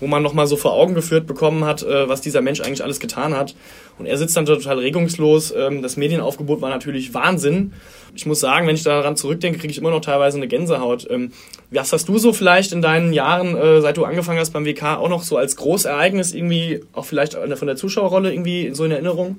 [0.00, 3.00] wo man nochmal so vor Augen geführt bekommen hat, äh, was dieser Mensch eigentlich alles
[3.00, 3.54] getan hat.
[3.98, 5.52] Und er sitzt dann total regungslos.
[5.56, 7.72] Ähm, das Medienaufgebot war natürlich Wahnsinn.
[8.14, 11.06] Ich muss sagen, wenn ich daran zurückdenke, kriege ich immer noch teilweise eine Gänsehaut.
[11.10, 11.32] Ähm,
[11.70, 14.98] was hast du so vielleicht in deinen Jahren, äh, seit du angefangen hast beim WK,
[14.98, 19.36] auch noch so als Großereignis irgendwie, auch vielleicht von der Zuschauerrolle irgendwie so in Erinnerung?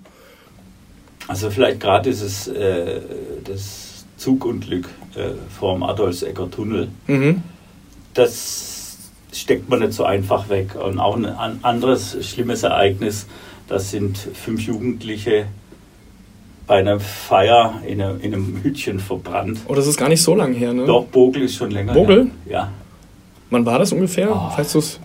[1.28, 3.02] Also vielleicht gerade dieses äh,
[3.44, 6.88] das Zugunglück äh, vorm Adolfsecker Tunnel.
[7.08, 7.42] Mhm.
[8.14, 8.98] Das
[9.34, 10.76] steckt man nicht so einfach weg.
[10.76, 13.28] Und auch ein anderes schlimmes Ereignis,
[13.68, 15.48] das sind fünf Jugendliche
[16.68, 19.60] bei einer Feier in einem, in einem Hütchen verbrannt.
[19.68, 20.86] Oh, das ist gar nicht so lange her, ne?
[20.86, 22.24] Doch, Bogel ist schon länger Bogel?
[22.24, 22.32] her.
[22.50, 22.72] Ja.
[23.52, 24.32] Wann war das ungefähr?
[24.32, 25.00] Oh, weißt du's?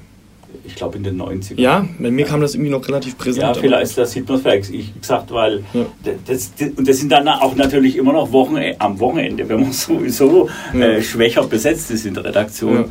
[0.65, 1.61] Ich glaube in den 90ern.
[1.61, 3.43] Ja, bei mir kam das irgendwie noch relativ präsent.
[3.43, 4.71] Ja, vielleicht, das sieht man vielleicht.
[4.71, 5.87] Ich gesagt, weil ja.
[6.27, 9.73] das, das, und das sind dann auch natürlich immer noch Wochen, am Wochenende, wenn man
[9.73, 10.81] sowieso ja.
[10.81, 12.77] äh, schwächer besetzt ist in der Redaktion.
[12.77, 12.85] Ja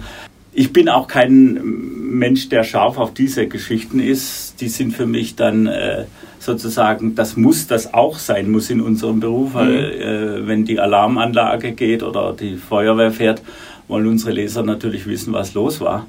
[0.52, 4.60] ich bin auch kein Mensch, der scharf auf diese Geschichten ist.
[4.62, 6.06] Die sind für mich dann äh,
[6.40, 10.44] sozusagen, das muss das auch sein, muss in unserem Beruf, weil mhm.
[10.44, 13.42] äh, wenn die Alarmanlage geht oder die Feuerwehr fährt,
[13.88, 16.08] wollen unsere Leser natürlich wissen, was los war.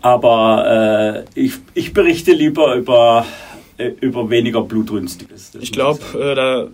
[0.00, 3.26] Aber äh, ich, ich berichte lieber über,
[3.78, 5.52] äh, über weniger Blutrünstiges.
[5.60, 6.68] Ich glaube, äh, da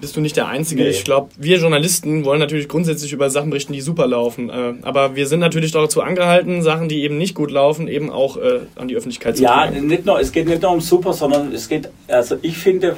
[0.00, 0.82] bist du nicht der Einzige.
[0.82, 0.90] Nee.
[0.90, 4.50] Ich glaube, wir Journalisten wollen natürlich grundsätzlich über Sachen berichten, die super laufen.
[4.50, 8.36] Äh, aber wir sind natürlich dazu angehalten, Sachen, die eben nicht gut laufen, eben auch
[8.36, 11.12] äh, an die Öffentlichkeit zu ja, Ja, nicht nur, es geht nicht nur um super,
[11.12, 12.96] sondern es geht, also ich finde,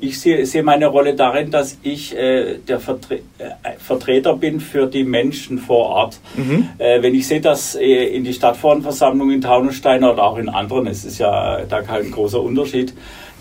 [0.00, 4.86] ich sehe, sehe meine Rolle darin, dass ich äh, der Vertre äh, Vertreter bin für
[4.86, 6.20] die Menschen vor Ort.
[6.36, 6.68] Mhm.
[6.78, 10.86] Äh, wenn ich sehe, dass äh, in die Stadtverordnetenversammlung in Taunusstein oder auch in anderen,
[10.86, 12.94] es ist ja da kein großer Unterschied,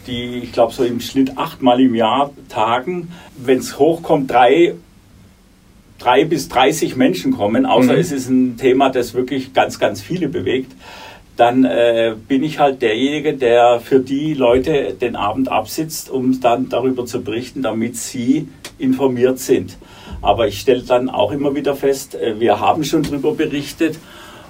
[0.07, 3.11] die, ich glaube, so im Schnitt achtmal im Jahr tagen.
[3.37, 4.75] Wenn es hochkommt, drei,
[5.99, 7.99] drei bis 30 Menschen kommen, außer mhm.
[7.99, 10.71] es ist ein Thema, das wirklich ganz, ganz viele bewegt,
[11.37, 16.69] dann äh, bin ich halt derjenige, der für die Leute den Abend absitzt, um dann
[16.69, 19.77] darüber zu berichten, damit sie informiert sind.
[20.21, 23.97] Aber ich stelle dann auch immer wieder fest, äh, wir haben schon darüber berichtet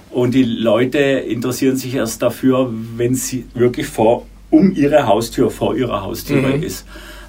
[0.09, 5.75] und die Leute interessieren sich erst dafür, wenn sie wirklich vor um ihre Haustür, vor
[5.75, 6.61] ihrer Haustür mhm.
[6.61, 6.85] ist.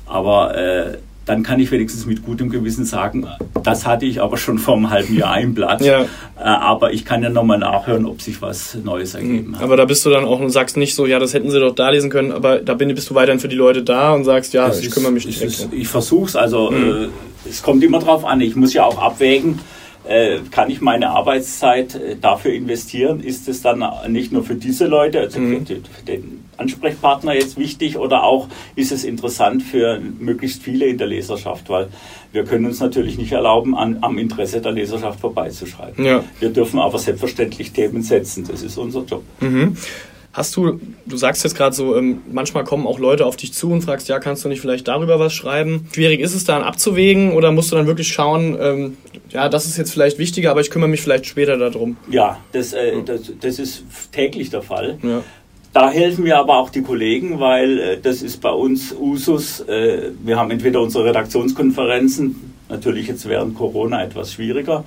[0.07, 3.27] Aber äh, dann kann ich wenigstens mit gutem Gewissen sagen,
[3.63, 5.81] das hatte ich aber schon vor einem halben Jahr im Blatt.
[5.81, 6.03] Ja.
[6.03, 6.07] Äh,
[6.43, 9.57] aber ich kann ja nochmal nachhören, ob sich was Neues ergeben mhm.
[9.57, 9.63] hat.
[9.63, 11.75] Aber da bist du dann auch und sagst nicht so, ja, das hätten sie doch
[11.75, 14.67] da lesen können, aber da bist du weiterhin für die Leute da und sagst, ja,
[14.67, 15.41] das ich ist, kümmere mich nicht.
[15.41, 17.05] Ist, ich versuche es, also mhm.
[17.05, 18.41] äh, es kommt immer drauf an.
[18.41, 19.61] Ich muss ja auch abwägen,
[20.09, 23.21] äh, kann ich meine Arbeitszeit äh, dafür investieren?
[23.21, 25.65] Ist es dann nicht nur für diese Leute, also mhm.
[25.65, 31.07] für, den Ansprechpartner jetzt wichtig oder auch ist es interessant für möglichst viele in der
[31.07, 31.69] Leserschaft?
[31.69, 31.89] Weil
[32.33, 36.05] wir können uns natürlich nicht erlauben, an, am Interesse der Leserschaft vorbeizuschreiben.
[36.05, 36.25] Ja.
[36.41, 38.47] Wir dürfen aber selbstverständlich Themen setzen.
[38.51, 39.23] Das ist unser Job.
[39.41, 39.77] Mhm.
[40.33, 43.71] Hast du, du sagst jetzt gerade so, ähm, manchmal kommen auch Leute auf dich zu
[43.71, 45.89] und fragst, ja, kannst du nicht vielleicht darüber was schreiben?
[45.93, 48.97] Schwierig ist es dann abzuwägen oder musst du dann wirklich schauen, ähm,
[49.29, 51.99] ja, das ist jetzt vielleicht wichtiger, aber ich kümmere mich vielleicht später darum?
[52.09, 54.99] Ja, das, äh, das, das ist täglich der Fall.
[55.03, 55.23] Ja.
[55.73, 59.61] Da helfen mir aber auch die Kollegen, weil äh, das ist bei uns Usus.
[59.61, 64.85] Äh, wir haben entweder unsere Redaktionskonferenzen, natürlich jetzt während Corona etwas schwieriger,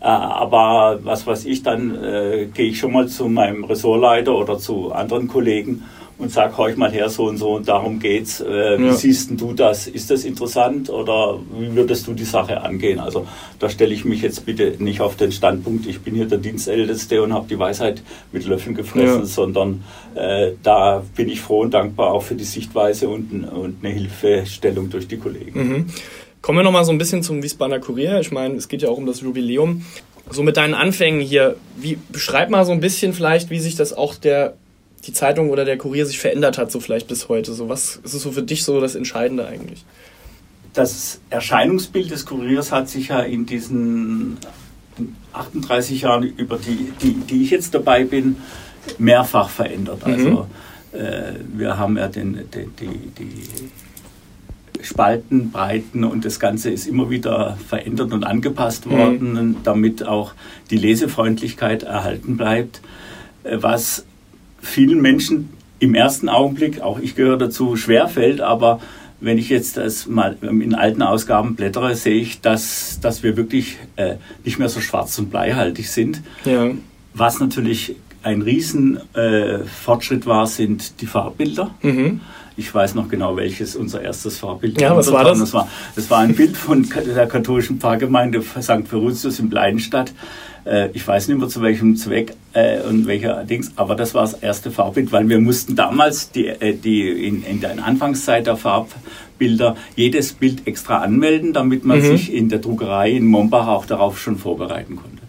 [0.00, 4.58] äh, aber was weiß ich, dann äh, gehe ich schon mal zu meinem Ressortleiter oder
[4.58, 5.84] zu anderen Kollegen
[6.20, 8.40] und sage, horch mal her, so und so und darum geht's.
[8.40, 8.92] Äh, wie ja.
[8.92, 9.86] siehst du das?
[9.86, 13.00] Ist das interessant oder wie würdest du die Sache angehen?
[13.00, 13.26] Also
[13.58, 17.22] da stelle ich mich jetzt bitte nicht auf den Standpunkt, ich bin hier der Dienstälteste
[17.22, 18.02] und habe die Weisheit
[18.32, 19.26] mit Löffeln gefressen, ja.
[19.26, 19.82] sondern
[20.14, 24.90] äh, da bin ich froh und dankbar auch für die Sichtweise und, und eine Hilfestellung
[24.90, 25.68] durch die Kollegen.
[25.68, 25.86] Mhm.
[26.42, 28.20] Kommen wir nochmal so ein bisschen zum Wiesbadener Kurier.
[28.20, 29.84] Ich meine, es geht ja auch um das Jubiläum.
[30.30, 33.92] So mit deinen Anfängen hier, wie beschreib mal so ein bisschen vielleicht, wie sich das
[33.92, 34.54] auch der
[35.06, 37.52] die Zeitung oder der Kurier sich verändert hat, so vielleicht bis heute.
[37.52, 39.84] So was ist so für dich so das Entscheidende eigentlich?
[40.72, 44.38] Das Erscheinungsbild des Kuriers hat sich ja in diesen
[45.32, 48.36] 38 Jahren, über die, die, die ich jetzt dabei bin,
[48.98, 50.06] mehrfach verändert.
[50.06, 50.12] Mhm.
[50.12, 50.46] Also
[50.92, 57.10] äh, wir haben ja den, den, die, die Spalten, Breiten und das Ganze ist immer
[57.10, 58.90] wieder verändert und angepasst mhm.
[58.90, 59.56] worden, mhm.
[59.62, 60.32] damit auch
[60.70, 62.80] die Lesefreundlichkeit erhalten bleibt,
[63.44, 64.04] äh, was
[64.60, 68.80] vielen Menschen im ersten Augenblick, auch ich gehöre dazu, schwerfällt, aber
[69.20, 73.76] wenn ich jetzt das mal in alten Ausgaben blättere, sehe ich, dass, dass wir wirklich
[73.96, 76.22] äh, nicht mehr so schwarz und bleihaltig sind.
[76.44, 76.70] Ja.
[77.12, 81.70] Was natürlich ein Riesenfortschritt äh, war, sind die Farbbilder.
[81.82, 82.20] Mhm.
[82.56, 85.38] Ich weiß noch genau, welches unser erstes Farbbild Ja, was war das?
[85.38, 85.68] das war.
[85.96, 88.86] Das war ein Bild von der katholischen Pfarrgemeinde St.
[88.86, 90.12] Verustus in Bleidenstadt.
[90.66, 94.22] Äh, Ich weiß nicht mehr zu welchem Zweck äh, und welcher Dings, aber das war
[94.22, 98.58] das erste Farbbild, weil wir mussten damals die, äh, die in, in der Anfangszeit der
[98.58, 102.02] Farbbilder jedes Bild extra anmelden, damit man Mhm.
[102.04, 105.19] sich in der Druckerei in Mombach auch darauf schon vorbereiten konnte.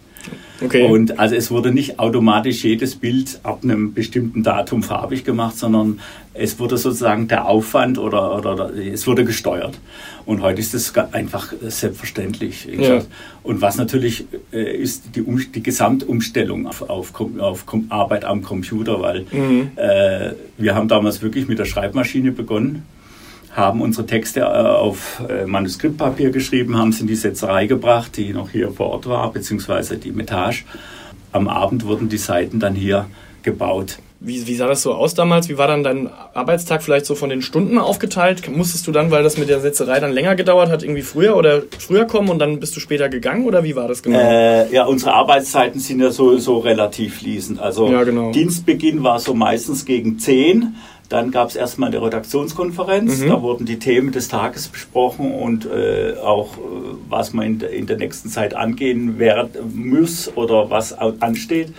[0.64, 0.84] Okay.
[0.84, 6.00] Und also es wurde nicht automatisch jedes Bild ab einem bestimmten Datum farbig gemacht, sondern
[6.34, 9.78] es wurde sozusagen der Aufwand oder, oder, oder es wurde gesteuert.
[10.24, 12.66] Und heute ist ga- einfach selbstverständlich.
[12.78, 13.02] Ja.
[13.42, 19.00] Und was natürlich äh, ist die, um, die Gesamtumstellung auf, auf, auf Arbeit am Computer,
[19.00, 19.70] weil Mhm.
[19.76, 22.84] äh, wir haben damals wirklich mit der Schreibmaschine begonnen
[23.52, 28.32] haben unsere Texte äh, auf äh, Manuskriptpapier geschrieben, haben sie in die Setzerei gebracht, die
[28.32, 30.64] noch hier vor Ort war, beziehungsweise die Metage.
[31.32, 33.06] Am Abend wurden die Seiten dann hier
[33.42, 33.98] gebaut.
[34.24, 35.48] Wie, wie sah das so aus damals?
[35.48, 38.48] Wie war dann dein Arbeitstag vielleicht so von den Stunden aufgeteilt?
[38.48, 41.62] Musstest du dann, weil das mit der Setzerei dann länger gedauert hat, irgendwie früher oder
[41.76, 44.20] früher kommen und dann bist du später gegangen oder wie war das genau?
[44.20, 47.58] Äh, ja, unsere Arbeitszeiten sind ja so, so relativ fließend.
[47.60, 48.30] Also Ja, genau.
[48.30, 50.76] Dienstbeginn war so meistens gegen 10.
[51.08, 53.20] Dann gab es erstmal eine Redaktionskonferenz.
[53.20, 53.28] Mhm.
[53.28, 56.60] Da wurden die Themen des Tages besprochen und äh, auch, äh,
[57.10, 61.74] was man in der, in der nächsten Zeit angehen werd, muss oder was ansteht.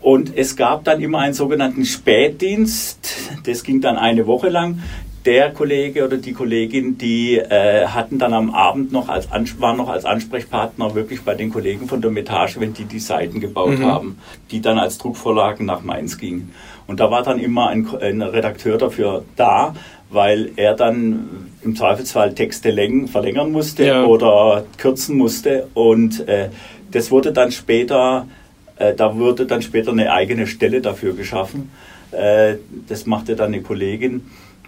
[0.00, 2.98] Und es gab dann immer einen sogenannten Spätdienst.
[3.44, 4.80] Das ging dann eine Woche lang.
[5.26, 9.28] Der Kollege oder die Kollegin, die äh, hatten dann am Abend noch als
[9.58, 13.38] waren noch als Ansprechpartner wirklich bei den Kollegen von der Metage, wenn die die Seiten
[13.38, 13.84] gebaut Mhm.
[13.84, 14.18] haben,
[14.50, 16.52] die dann als Druckvorlagen nach Mainz gingen.
[16.90, 19.74] Und da war dann immer ein, ein Redakteur dafür da,
[20.10, 21.28] weil er dann
[21.62, 24.04] im Zweifelsfall Texte längen, verlängern musste Ja.
[24.04, 25.68] oder kürzen musste.
[25.74, 26.48] Und äh,
[26.90, 28.26] das wurde dann später
[28.80, 31.70] äh, da wurde dann später eine eigene Stelle dafür geschaffen.
[32.10, 32.54] Äh,
[32.88, 34.22] das machte dann eine Kollegin,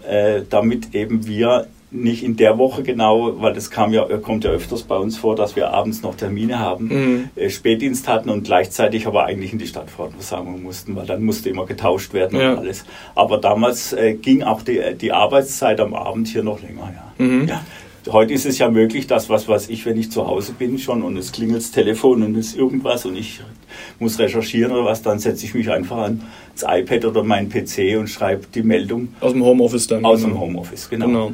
[0.08, 4.50] äh, damit eben wir nicht in der Woche genau, weil das kam ja, kommt ja
[4.50, 7.28] öfters bei uns vor, dass wir abends noch Termine haben, Mhm.
[7.36, 11.66] äh, Spätdienst hatten und gleichzeitig aber eigentlich in die Stadtversammlung mussten, weil dann musste immer
[11.66, 12.52] getauscht werden Ja.
[12.52, 12.84] und alles.
[13.14, 16.92] Aber damals äh, ging auch die, die Arbeitszeit am Abend hier noch länger.
[17.18, 17.24] Ja.
[17.24, 17.48] Mhm.
[17.48, 17.62] Ja.
[18.10, 21.02] Heute ist es ja möglich, dass was weiß ich, wenn ich zu Hause bin schon
[21.02, 23.40] und es klingelt das Telefon und es ist irgendwas und ich
[24.00, 26.20] muss recherchieren oder was, dann setze ich mich einfach ans
[26.66, 30.04] iPad oder meinen PC und schreibe die Meldung Aus dem Homeoffice dann.
[30.04, 30.34] aus genau.
[30.34, 30.90] dem Homeoffice.
[30.90, 31.06] Genau.
[31.06, 31.32] Genau.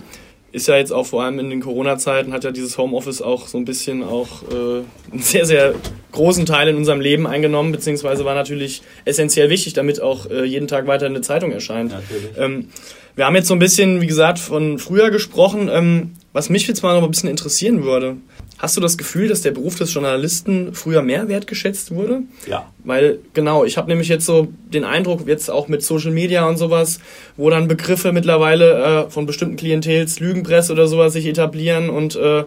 [0.58, 3.58] Ist ja jetzt auch vor allem in den Corona-Zeiten hat ja dieses Homeoffice auch so
[3.58, 5.76] ein bisschen auch äh, einen sehr, sehr
[6.10, 10.66] großen Teil in unserem Leben eingenommen, beziehungsweise war natürlich essentiell wichtig, damit auch äh, jeden
[10.66, 11.94] Tag weiter eine Zeitung erscheint.
[12.36, 12.70] Ähm,
[13.14, 15.70] wir haben jetzt so ein bisschen, wie gesagt, von früher gesprochen.
[15.72, 18.16] Ähm, was mich jetzt mal noch ein bisschen interessieren würde,
[18.58, 22.22] hast du das Gefühl, dass der Beruf des Journalisten früher mehr wertgeschätzt wurde?
[22.46, 22.70] Ja.
[22.84, 26.56] Weil, genau, ich habe nämlich jetzt so den Eindruck, jetzt auch mit Social Media und
[26.56, 27.00] sowas,
[27.36, 32.44] wo dann Begriffe mittlerweile äh, von bestimmten Klientels, Lügenpresse oder sowas sich etablieren und äh,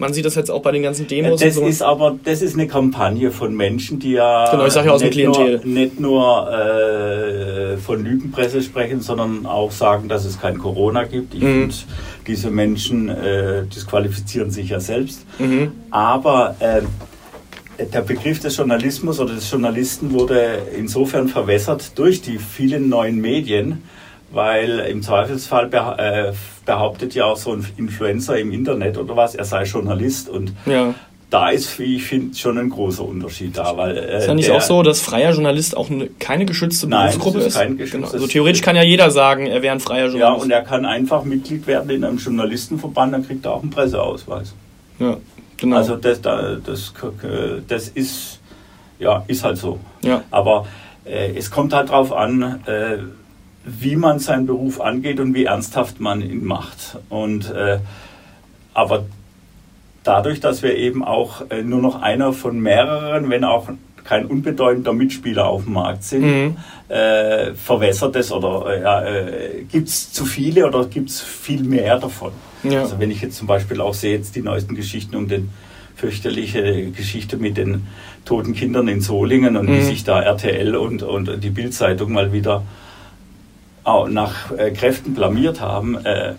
[0.00, 1.68] man sieht das jetzt auch bei den ganzen Demos Das und so.
[1.68, 5.00] ist aber das ist eine Kampagne von Menschen, die ja Genau, ich sag ja aus
[5.00, 5.60] dem nicht, Klientel.
[5.62, 11.34] nur, nicht nur äh, von Lügenpresse sprechen, sondern auch sagen, dass es kein Corona gibt.
[11.34, 11.60] Ich Mhm.
[11.70, 11.74] finde,
[12.26, 15.24] diese Menschen äh, disqualifizieren sich ja selbst.
[15.38, 15.72] Mhm.
[15.90, 16.82] Aber äh,
[17.84, 23.82] der Begriff des Journalismus oder des Journalisten wurde insofern verwässert durch die vielen neuen Medien,
[24.32, 26.32] weil im Zweifelsfall äh,
[26.74, 30.94] behauptet ja auch so ein Influencer im Internet oder was, er sei Journalist und Ja.
[31.28, 33.76] da ist, wie ich finde, schon ein großer Unterschied da.
[33.76, 36.86] Weil, äh, Ist ja nicht der- auch so, dass freier Journalist auch eine, keine geschützte
[36.88, 37.54] Nein, Berufsgruppe das ist?
[37.54, 38.12] kein geschütztes- genau.
[38.12, 40.44] Also theoretisch kann ja jeder sagen, er wäre ein freier Ja, Journalist.
[40.44, 44.54] und er kann einfach Mitglied werden in einem Journalistenverband, dann kriegt er auch einen Presseausweis.
[45.00, 45.16] ja,
[45.56, 45.76] genau.
[45.76, 46.92] Also das, da- das,
[47.66, 48.38] das ist,
[49.00, 49.78] ja, ist halt so.
[50.02, 50.22] ja.
[50.30, 50.66] Aber
[51.04, 52.98] äh, es kommt halt darauf an, äh,
[53.64, 56.98] wie man seinen Beruf angeht und wie ernsthaft man ihn macht.
[57.08, 57.78] Und, äh,
[58.74, 59.04] aber
[60.04, 63.68] dadurch, dass wir eben auch äh, nur noch einer von mehreren, wenn auch
[64.04, 66.56] kein unbedeutender Mitspieler auf dem Markt sind, Mhm.
[66.88, 68.66] äh, verwässert es oder
[69.04, 72.32] äh, äh, gibt es zu viele oder gibt es viel mehr davon?
[72.62, 72.80] Ja.
[72.80, 75.50] Also wenn ich jetzt zum Beispiel auch sehe, jetzt die neuesten Geschichten um den
[75.96, 77.86] fürchterliche Geschichte mit den
[78.24, 79.82] toten Kindern in Solingen und wie Mhm.
[79.82, 82.62] sich da RTL und, und die Bildzeitung mal wieder
[83.84, 86.34] auch nach äh, Kräften blamiert haben, äh,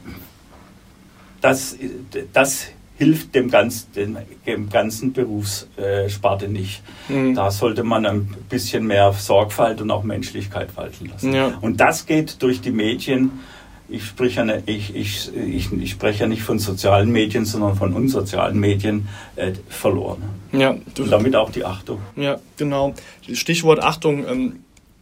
[1.42, 1.76] das,
[2.34, 6.84] das hilft dem, ganz, dem, ganzen Berufssparte nicht.
[7.10, 7.34] Mhm.
[7.34, 11.34] Da sollte man ein bisschen mehr Sorgfalt und auch Menschlichkeit walten lassen.
[11.34, 11.58] Ja.
[11.62, 13.32] Und das geht durch die Medien
[13.92, 17.94] ich spreche, ja nicht, ich, ich, ich, spreche ja nicht von sozialen Medien, sondern von
[17.94, 20.24] unsozialen Medien äh, verloren.
[20.54, 22.00] Ja, Und damit auch die Achtung.
[22.16, 22.94] Ja, genau.
[23.34, 24.26] Stichwort Achtung.
[24.28, 24.60] Ähm,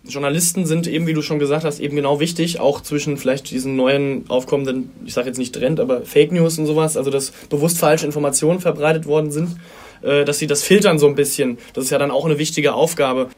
[0.09, 3.75] Journalisten sind eben, wie du schon gesagt hast, eben genau wichtig, auch zwischen vielleicht diesen
[3.75, 7.77] neuen aufkommenden, ich sage jetzt nicht Trend, aber Fake News und sowas, also dass bewusst
[7.77, 9.57] falsche Informationen verbreitet worden sind,
[10.01, 11.57] äh, dass sie das filtern so ein bisschen.
[11.73, 13.29] Das ist ja dann auch eine wichtige Aufgabe.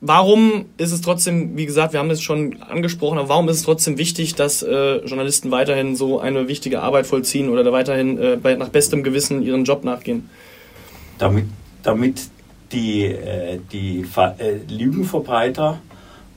[0.00, 3.62] Warum ist es trotzdem, wie gesagt, wir haben es schon angesprochen, aber warum ist es
[3.64, 8.54] trotzdem wichtig, dass äh, Journalisten weiterhin so eine wichtige Arbeit vollziehen oder weiterhin äh, bei,
[8.54, 10.30] nach bestem Gewissen ihren Job nachgehen?
[11.18, 11.46] Damit,
[11.82, 12.20] damit
[12.70, 15.80] die, äh, die äh, Lügenverbreiter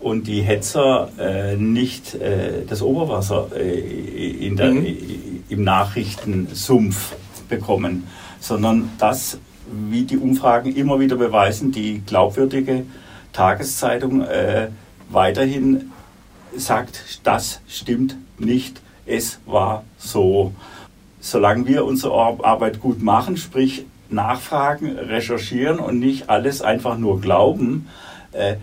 [0.02, 5.44] und die Hetzer äh, nicht äh, das Oberwasser in der, mhm.
[5.50, 7.16] im Nachrichtensumpf
[7.48, 8.08] bekommen,
[8.40, 9.38] sondern das,
[9.90, 12.86] wie die Umfragen immer wieder beweisen, die glaubwürdige
[13.32, 14.70] Tageszeitung äh,
[15.10, 15.92] weiterhin
[16.56, 20.54] sagt, das stimmt nicht, es war so.
[21.20, 27.88] Solange wir unsere Arbeit gut machen, sprich nachfragen, recherchieren und nicht alles einfach nur glauben,
[28.32, 28.56] äh,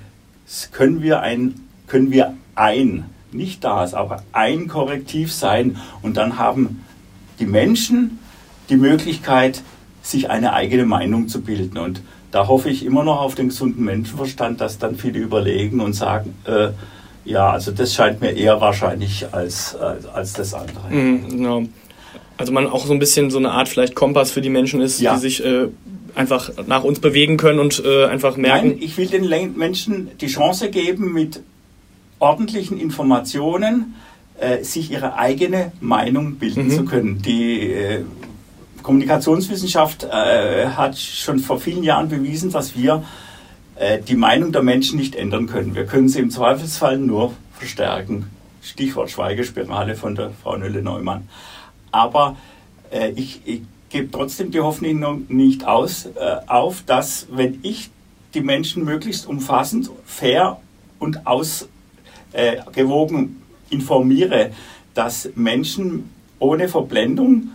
[0.72, 1.54] können wir ein,
[1.86, 6.84] können wir ein, nicht das, aber ein Korrektiv sein und dann haben
[7.38, 8.18] die Menschen
[8.68, 9.62] die Möglichkeit,
[10.02, 11.78] sich eine eigene Meinung zu bilden.
[11.78, 15.92] Und da hoffe ich immer noch auf den gesunden Menschenverstand, dass dann viele überlegen und
[15.92, 16.68] sagen, äh,
[17.24, 20.88] ja, also das scheint mir eher wahrscheinlich als, als, als das andere.
[20.90, 21.62] Mhm, genau.
[22.38, 25.00] Also man auch so ein bisschen so eine Art vielleicht Kompass für die Menschen ist,
[25.00, 25.14] ja.
[25.14, 25.68] die sich äh,
[26.14, 28.68] einfach nach uns bewegen können und äh, einfach merken.
[28.68, 31.40] Nein, ich will den Menschen die Chance geben, mit
[32.18, 33.94] ordentlichen Informationen
[34.38, 36.70] äh, sich ihre eigene Meinung bilden mhm.
[36.70, 37.22] zu können.
[37.22, 38.04] Die äh,
[38.82, 43.04] Kommunikationswissenschaft äh, hat schon vor vielen Jahren bewiesen, dass wir
[43.76, 45.74] äh, die Meinung der Menschen nicht ändern können.
[45.74, 48.30] Wir können sie im Zweifelsfall nur verstärken.
[48.62, 51.28] Stichwort Schweigespirale von der Frau Nölle-Neumann.
[51.90, 52.36] Aber
[52.90, 56.10] äh, ich, ich gebe trotzdem die Hoffnung nicht aus, äh,
[56.46, 57.90] auf, dass wenn ich
[58.34, 60.60] die Menschen möglichst umfassend, fair
[60.98, 64.50] und ausgewogen informiere,
[64.94, 67.48] dass Menschen ohne Verblendung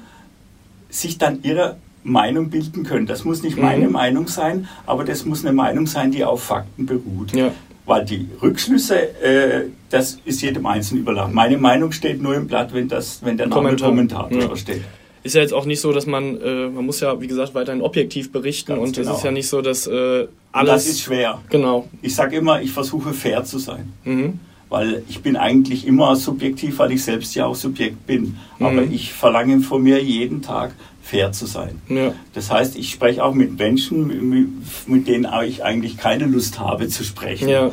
[0.89, 3.05] sich dann ihre Meinung bilden können.
[3.05, 3.93] Das muss nicht meine mhm.
[3.93, 7.33] Meinung sein, aber das muss eine Meinung sein, die auf Fakten beruht.
[7.33, 7.51] Ja.
[7.85, 11.33] Weil die Rückschlüsse, äh, das ist jedem Einzelnen überlassen.
[11.33, 14.55] Meine Meinung steht nur im Blatt, wenn, das, wenn der Name Kommentar, Kommentator ja.
[14.55, 14.83] steht.
[15.23, 17.81] Ist ja jetzt auch nicht so, dass man, äh, man muss ja, wie gesagt, weiterhin
[17.81, 19.17] objektiv berichten Ganz und es genau.
[19.17, 20.71] ist ja nicht so, dass äh, alles...
[20.71, 21.41] das ist schwer.
[21.49, 21.87] Genau.
[22.01, 23.93] Ich sage immer, ich versuche fair zu sein.
[24.03, 24.39] Mhm
[24.73, 28.37] weil ich bin eigentlich immer subjektiv, weil ich selbst ja auch Subjekt bin.
[28.57, 28.65] Mhm.
[28.65, 31.79] Aber ich verlange von mir jeden Tag fair zu sein.
[31.89, 32.13] Ja.
[32.33, 34.57] Das heißt, ich spreche auch mit Menschen,
[34.87, 37.49] mit denen ich eigentlich keine Lust habe zu sprechen.
[37.49, 37.69] Ja.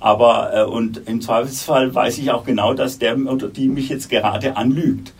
[0.00, 4.10] Aber äh, und im Zweifelsfall weiß ich auch genau, dass der oder die mich jetzt
[4.10, 5.12] gerade anlügt.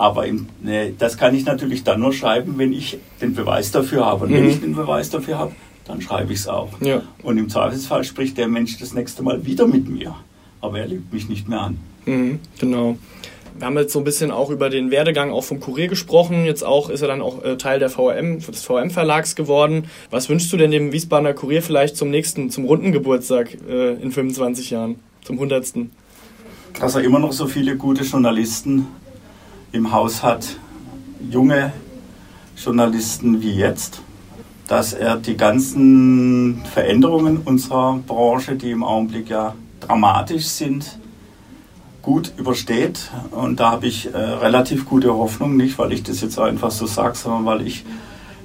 [0.00, 4.06] Aber im, ne, das kann ich natürlich dann nur schreiben, wenn ich den Beweis dafür
[4.06, 4.24] habe.
[4.24, 4.34] Und mhm.
[4.34, 5.52] wenn ich den Beweis dafür habe,
[5.86, 6.70] dann schreibe ich es auch.
[6.80, 7.02] Ja.
[7.22, 10.14] Und im Zweifelsfall spricht der Mensch das nächste Mal wieder mit mir
[10.60, 11.78] aber er lügt mich nicht mehr an.
[12.06, 12.96] Mhm, genau.
[13.58, 16.44] Wir haben jetzt so ein bisschen auch über den Werdegang auch vom Kurier gesprochen.
[16.44, 19.84] Jetzt auch ist er dann auch äh, Teil der VRM, des VRM-Verlags geworden.
[20.10, 24.12] Was wünschst du denn dem Wiesbadener Kurier vielleicht zum nächsten, zum runden Geburtstag äh, in
[24.12, 25.74] 25 Jahren, zum 100.
[26.78, 28.86] Dass er immer noch so viele gute Journalisten
[29.72, 30.56] im Haus hat,
[31.30, 31.72] junge
[32.56, 34.02] Journalisten wie jetzt,
[34.68, 40.98] dass er die ganzen Veränderungen unserer Branche, die im Augenblick ja dramatisch sind,
[42.02, 43.10] gut übersteht.
[43.30, 46.86] Und da habe ich äh, relativ gute Hoffnung, nicht weil ich das jetzt einfach so
[46.86, 47.84] sage, sondern weil ich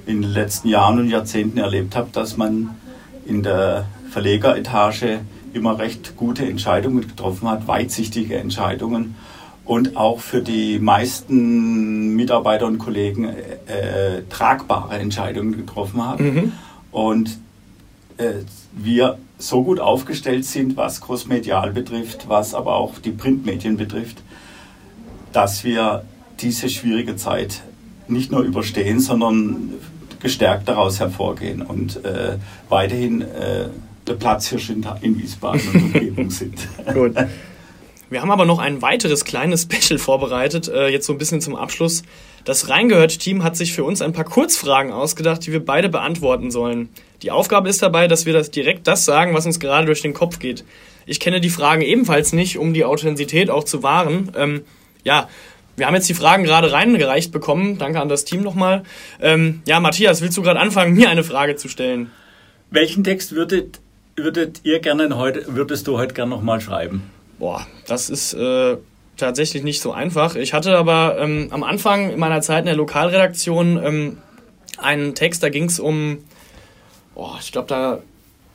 [0.06, 2.76] in den letzten Jahren und Jahrzehnten erlebt habe, dass man
[3.24, 5.20] in der Verlegeretage
[5.52, 9.16] immer recht gute Entscheidungen getroffen hat, weitsichtige Entscheidungen
[9.66, 16.20] und auch für die meisten Mitarbeiter und Kollegen äh, tragbare Entscheidungen getroffen hat.
[16.20, 16.52] Mhm.
[16.92, 17.38] Und
[18.16, 24.22] äh, wir so gut aufgestellt sind, was Crossmedial betrifft, was aber auch die Printmedien betrifft,
[25.32, 26.04] dass wir
[26.40, 27.62] diese schwierige Zeit
[28.08, 29.74] nicht nur überstehen, sondern
[30.20, 33.68] gestärkt daraus hervorgehen und äh, weiterhin äh,
[34.06, 36.68] der Platzhirsch in, in Wiesbaden und Umgebung sind.
[36.94, 37.14] Gut.
[38.08, 41.56] Wir haben aber noch ein weiteres kleines Special vorbereitet, äh, jetzt so ein bisschen zum
[41.56, 42.02] Abschluss.
[42.44, 46.88] Das Reingehört-Team hat sich für uns ein paar Kurzfragen ausgedacht, die wir beide beantworten sollen.
[47.22, 50.14] Die Aufgabe ist dabei, dass wir das direkt das sagen, was uns gerade durch den
[50.14, 50.64] Kopf geht.
[51.06, 54.30] Ich kenne die Fragen ebenfalls nicht, um die Authentizität auch zu wahren.
[54.36, 54.62] Ähm,
[55.02, 55.28] ja,
[55.76, 57.78] wir haben jetzt die Fragen gerade reingereicht bekommen.
[57.78, 58.84] Danke an das Team nochmal.
[59.20, 62.10] Ähm, ja, Matthias, willst du gerade anfangen, mir eine Frage zu stellen?
[62.70, 63.80] Welchen Text würdet,
[64.14, 67.10] würdet ihr gerne heute, würdest du heute gerne nochmal schreiben?
[67.38, 68.76] Boah, das ist äh,
[69.16, 70.36] tatsächlich nicht so einfach.
[70.36, 74.18] Ich hatte aber ähm, am Anfang meiner Zeit in der Lokalredaktion ähm,
[74.78, 76.18] einen Text, da ging es um,
[77.14, 77.98] oh, ich glaube, da,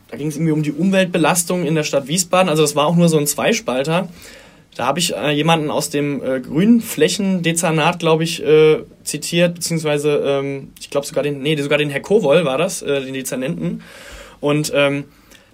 [0.10, 2.50] da ging es irgendwie um die Umweltbelastung in der Stadt Wiesbaden.
[2.50, 4.10] Also das war auch nur so ein Zweispalter.
[4.76, 10.72] Da habe ich äh, jemanden aus dem äh, Grünflächendezernat, glaube ich, äh, zitiert, beziehungsweise ähm,
[10.80, 13.84] ich glaube sogar den, nee, sogar den Herr Kowol war das, äh, den Dezernenten.
[14.40, 15.06] Und ähm,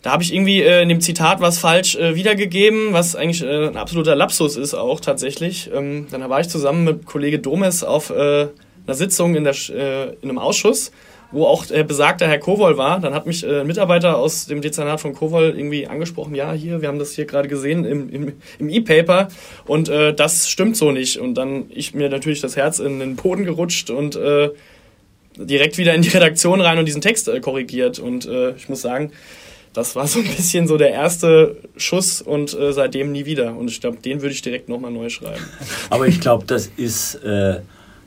[0.02, 3.68] da habe ich irgendwie äh, in dem Zitat was falsch äh, wiedergegeben, was eigentlich äh,
[3.68, 5.70] ein absoluter Lapsus ist auch tatsächlich.
[5.74, 8.48] Ähm, dann war ich zusammen mit Kollege Domes auf äh,
[8.86, 10.92] einer Sitzung in, der, äh, in einem Ausschuss
[11.30, 13.02] wo auch äh, besagter Herr Kowol war.
[13.02, 16.88] Dann hat mich ein Mitarbeiter aus dem Dezernat von Kowol irgendwie angesprochen, ja, hier, wir
[16.88, 19.28] haben das hier gerade gesehen im, im, im E-Paper
[19.66, 21.18] und das stimmt so nicht.
[21.18, 24.18] Und dann ich mir natürlich das Herz in den Boden gerutscht und
[25.38, 28.00] direkt wieder in die Redaktion rein und diesen Text korrigiert.
[28.00, 28.26] Und
[28.56, 29.12] ich muss sagen,
[29.78, 33.56] das war so ein bisschen so der erste Schuss und äh, seitdem nie wieder.
[33.56, 35.44] Und ich glaube, den würde ich direkt nochmal neu schreiben.
[35.92, 37.60] Aber ich glaube, das ist, äh,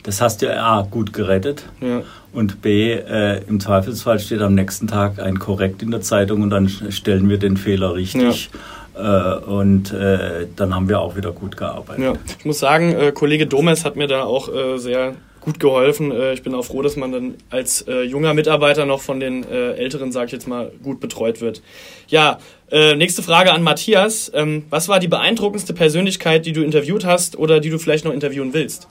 [0.03, 1.65] das hast du ja A, gut gerettet.
[1.81, 2.03] Ja.
[2.33, 6.51] Und B, äh, im Zweifelsfall steht am nächsten Tag ein Korrekt in der Zeitung und
[6.51, 8.51] dann stellen wir den Fehler richtig.
[8.97, 9.37] Ja.
[9.37, 12.03] Äh, und äh, dann haben wir auch wieder gut gearbeitet.
[12.03, 12.15] Ja.
[12.37, 16.13] Ich muss sagen, äh, Kollege Domes hat mir da auch äh, sehr gut geholfen.
[16.13, 20.13] Äh, ich bin auch froh, dass man dann als junger Mitarbeiter noch von den Älteren,
[20.13, 21.63] sag ich jetzt mal, gut betreut wird.
[22.09, 22.39] Ja,
[22.71, 24.31] nächste Frage an Matthias.
[24.35, 28.13] Ähm, was war die beeindruckendste Persönlichkeit, die du interviewt hast oder die du vielleicht noch
[28.13, 28.87] interviewen willst?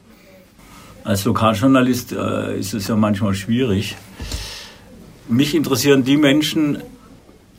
[1.03, 3.95] Als Lokaljournalist äh, ist es ja manchmal schwierig.
[5.29, 6.79] Mich interessieren die Menschen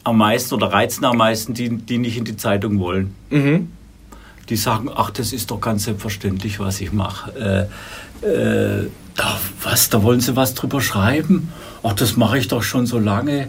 [0.04, 3.14] am meisten oder reizen am meisten, die, die nicht in die Zeitung wollen.
[3.30, 3.70] Mhm.
[4.48, 7.68] Die sagen, ach, das ist doch ganz selbstverständlich, was ich mache.
[8.22, 11.52] Äh, da, was, da wollen Sie was drüber schreiben?
[11.82, 13.48] Ach, das mache ich doch schon so lange.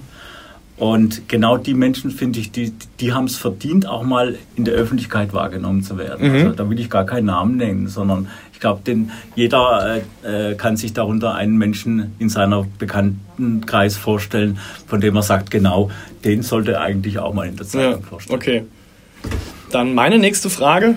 [0.78, 4.74] Und genau die Menschen, finde ich, die, die haben es verdient, auch mal in der
[4.74, 6.28] Öffentlichkeit wahrgenommen zu werden.
[6.28, 6.36] Mhm.
[6.36, 8.28] Also, da will ich gar keinen Namen nennen, sondern
[8.62, 8.82] glaube,
[9.36, 15.24] jeder äh, äh, kann sich darunter einen Menschen in seiner Bekanntenkreis vorstellen, von dem er
[15.24, 15.92] sagt, genau,
[16.24, 18.40] den sollte er eigentlich auch mal in der Zeitung ja, vorstellen.
[18.40, 18.64] Okay.
[19.72, 20.96] Dann meine nächste Frage.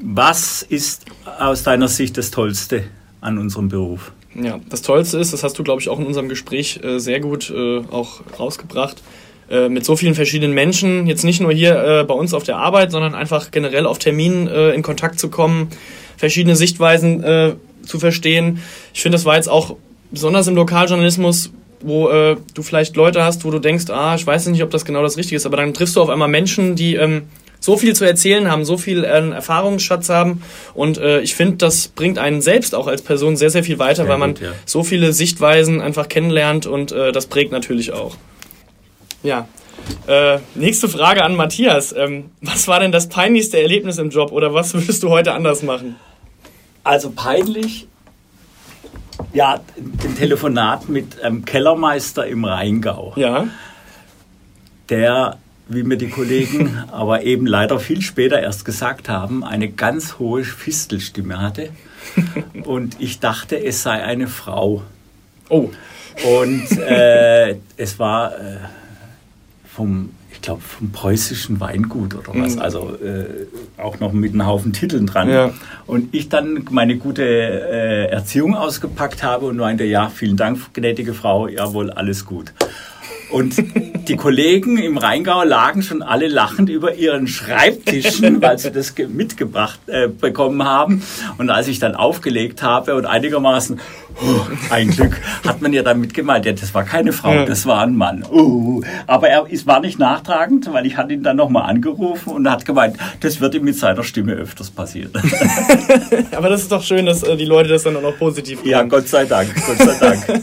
[0.00, 1.06] Was ist
[1.38, 2.84] aus deiner Sicht das Tollste
[3.20, 4.12] an unserem Beruf?
[4.34, 7.18] Ja, das Tollste ist, das hast du, glaube ich, auch in unserem Gespräch äh, sehr
[7.18, 9.02] gut äh, auch rausgebracht,
[9.50, 12.58] äh, mit so vielen verschiedenen Menschen, jetzt nicht nur hier äh, bei uns auf der
[12.58, 15.68] Arbeit, sondern einfach generell auf Terminen äh, in Kontakt zu kommen,
[16.16, 18.60] verschiedene Sichtweisen äh, zu verstehen.
[18.94, 19.76] Ich finde, das war jetzt auch
[20.12, 24.64] besonders im Lokaljournalismus, wo du vielleicht Leute hast, wo du denkst, ah, ich weiß nicht,
[24.64, 27.22] ob das genau das Richtige ist, aber dann triffst du auf einmal Menschen, die ähm,
[27.60, 30.42] so viel zu erzählen haben, so viel äh, Erfahrungsschatz haben
[30.74, 34.02] und äh, ich finde, das bringt einen selbst auch als Person sehr, sehr viel weiter,
[34.02, 34.52] sehr weil man gut, ja.
[34.64, 38.16] so viele Sichtweisen einfach kennenlernt und äh, das prägt natürlich auch.
[39.22, 39.48] Ja.
[40.06, 41.94] Äh, nächste Frage an Matthias.
[41.96, 45.62] Ähm, was war denn das peinlichste Erlebnis im Job oder was würdest du heute anders
[45.62, 45.96] machen?
[46.84, 47.86] Also peinlich,
[49.32, 53.12] ja, den Telefonat mit einem Kellermeister im Rheingau.
[53.16, 53.48] Ja.
[54.88, 55.38] Der,
[55.68, 60.44] wie mir die Kollegen aber eben leider viel später erst gesagt haben, eine ganz hohe
[60.44, 61.70] Fistelstimme hatte.
[62.64, 64.82] Und ich dachte, es sei eine Frau.
[65.48, 65.70] Oh.
[66.24, 68.32] Und äh, es war.
[68.32, 68.56] Äh,
[69.78, 72.56] vom, ich glaube, vom preußischen Weingut oder was.
[72.56, 72.62] Mhm.
[72.62, 73.46] Also äh,
[73.80, 75.30] auch noch mit einem Haufen Titeln dran.
[75.30, 75.54] Ja.
[75.86, 81.14] Und ich dann meine gute äh, Erziehung ausgepackt habe und meinte, ja, vielen Dank, gnädige
[81.14, 82.52] Frau, jawohl, alles gut.
[83.30, 83.54] Und
[84.08, 89.80] die Kollegen im Rheingau lagen schon alle lachend über ihren Schreibtischen, weil sie das mitgebracht
[89.86, 91.02] äh, bekommen haben.
[91.36, 93.80] Und als ich dann aufgelegt habe und einigermaßen,
[94.22, 94.40] oh,
[94.70, 97.96] ein Glück, hat man ja damit gemeint, ja, das war keine Frau, das war ein
[97.96, 98.24] Mann.
[98.30, 98.82] Oh.
[99.06, 102.64] Aber er es war nicht nachtragend, weil ich hatte ihn dann nochmal angerufen und hat
[102.64, 105.12] gemeint, das wird ihm mit seiner Stimme öfters passieren.
[106.36, 108.70] Aber das ist doch schön, dass äh, die Leute das dann auch noch positiv machen.
[108.70, 110.42] Ja, Gott sei Dank, Gott sei Dank.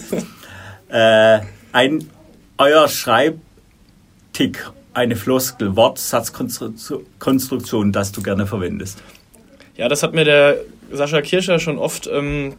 [0.90, 1.40] äh,
[1.72, 2.08] ein
[2.58, 2.88] euer
[4.36, 9.02] Schreibtick eine Floskel, Wortsatzkonstruktion, das du gerne verwendest?
[9.78, 10.58] Ja, das hat mir der
[10.92, 12.56] Sascha Kirscher schon oft ähm,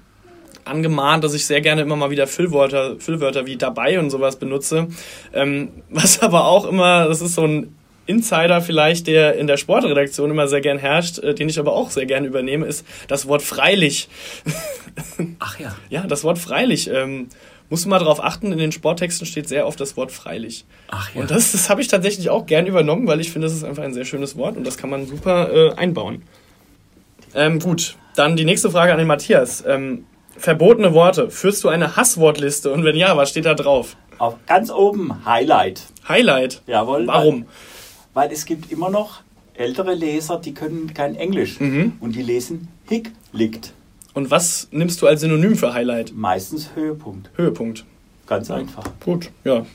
[0.64, 4.86] angemahnt, dass ich sehr gerne immer mal wieder Füllwörter, Füllwörter wie dabei und sowas benutze.
[5.34, 7.76] Ähm, was aber auch immer, das ist so ein
[8.07, 11.90] Insider vielleicht, der in der Sportredaktion immer sehr gern herrscht, äh, den ich aber auch
[11.90, 14.09] sehr gern übernehme, ist das Wort freilich.
[15.38, 15.76] Ach ja.
[15.90, 16.88] Ja, das Wort freilich.
[16.88, 17.28] Ähm,
[17.68, 20.64] musst du mal darauf achten, in den Sporttexten steht sehr oft das Wort freilich.
[20.88, 21.20] Ach ja.
[21.20, 23.82] Und das, das habe ich tatsächlich auch gern übernommen, weil ich finde, das ist einfach
[23.82, 26.22] ein sehr schönes Wort und das kann man super äh, einbauen.
[27.34, 29.64] Ähm, gut, dann die nächste Frage an den Matthias.
[29.66, 30.07] Ähm,
[30.38, 31.30] verbotene Worte.
[31.30, 32.70] Führst du eine Hasswortliste?
[32.70, 33.96] Und wenn ja, was steht da drauf?
[34.18, 35.82] Auf ganz oben Highlight.
[36.09, 36.62] Highlight?
[36.66, 37.07] Jawohl.
[37.07, 37.46] Warum?
[38.16, 39.20] Weil, es gibt immer noch
[39.52, 41.92] ältere Leser, die können kein Englisch Mhm.
[42.00, 43.74] und die lesen Hick liegt.
[44.14, 46.14] Und was nimmst du als Synonym für Highlight?
[46.16, 47.28] Meistens Höhepunkt.
[47.36, 47.84] Höhepunkt.
[48.26, 48.84] Ganz einfach.
[49.04, 49.66] Gut, ja.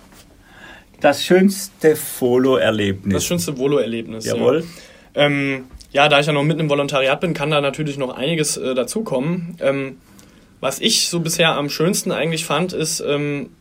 [1.01, 3.13] Das schönste Folo-Erlebnis.
[3.13, 4.25] Das schönste Volo-Erlebnis.
[4.25, 4.63] Jawohl.
[5.15, 5.21] Ja.
[5.25, 8.57] Ähm, ja, da ich ja noch mitten im Volontariat bin, kann da natürlich noch einiges
[8.57, 9.55] äh, dazukommen.
[9.59, 9.97] Ähm,
[10.61, 13.51] was ich so bisher am schönsten eigentlich fand, ist, ähm,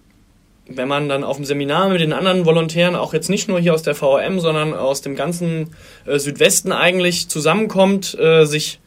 [0.72, 3.74] wenn man dann auf dem Seminar mit den anderen Volontären, auch jetzt nicht nur hier
[3.74, 5.74] aus der VRM, sondern aus dem ganzen
[6.06, 8.80] äh, Südwesten eigentlich zusammenkommt, äh, sich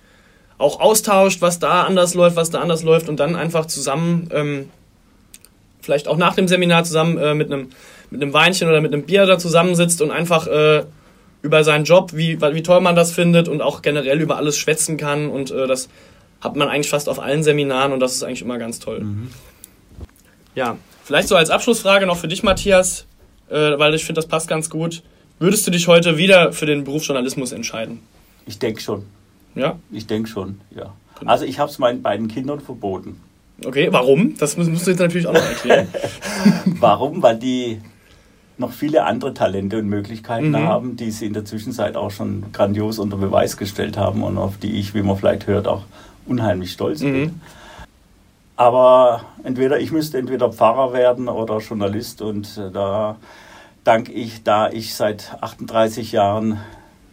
[0.57, 4.69] auch austauscht, was da anders läuft, was da anders läuft und dann einfach zusammen, ähm,
[5.81, 7.69] vielleicht auch nach dem Seminar zusammen äh, mit einem
[8.13, 10.83] mit einem Weinchen oder mit einem Bier da zusammensitzt und einfach äh,
[11.41, 14.97] über seinen Job, wie, wie toll man das findet und auch generell über alles schwätzen
[14.97, 15.89] kann und äh, das
[16.39, 19.05] hat man eigentlich fast auf allen Seminaren und das ist eigentlich immer ganz toll.
[20.55, 23.05] Ja, vielleicht so als Abschlussfrage noch für dich, Matthias,
[23.49, 25.03] äh, weil ich finde, das passt ganz gut.
[25.39, 27.99] Würdest du dich heute wieder für den Beruf Journalismus entscheiden?
[28.45, 29.05] Ich denke schon.
[29.55, 29.77] Ja?
[29.91, 30.93] Ich denke schon, ja.
[31.25, 33.19] Also ich habe es meinen beiden Kindern verboten.
[33.65, 34.35] Okay, warum?
[34.37, 35.87] Das musst du jetzt natürlich auch noch erklären.
[36.79, 37.21] Warum?
[37.21, 37.79] Weil die
[38.57, 40.57] noch viele andere Talente und Möglichkeiten Mhm.
[40.67, 44.57] haben, die sie in der Zwischenzeit auch schon grandios unter Beweis gestellt haben und auf
[44.57, 45.83] die ich, wie man vielleicht hört, auch
[46.25, 47.41] unheimlich stolz bin.
[48.55, 53.17] Aber entweder ich müsste entweder Pfarrer werden oder Journalist und äh, da
[53.83, 56.59] dank ich, da ich seit 38 Jahren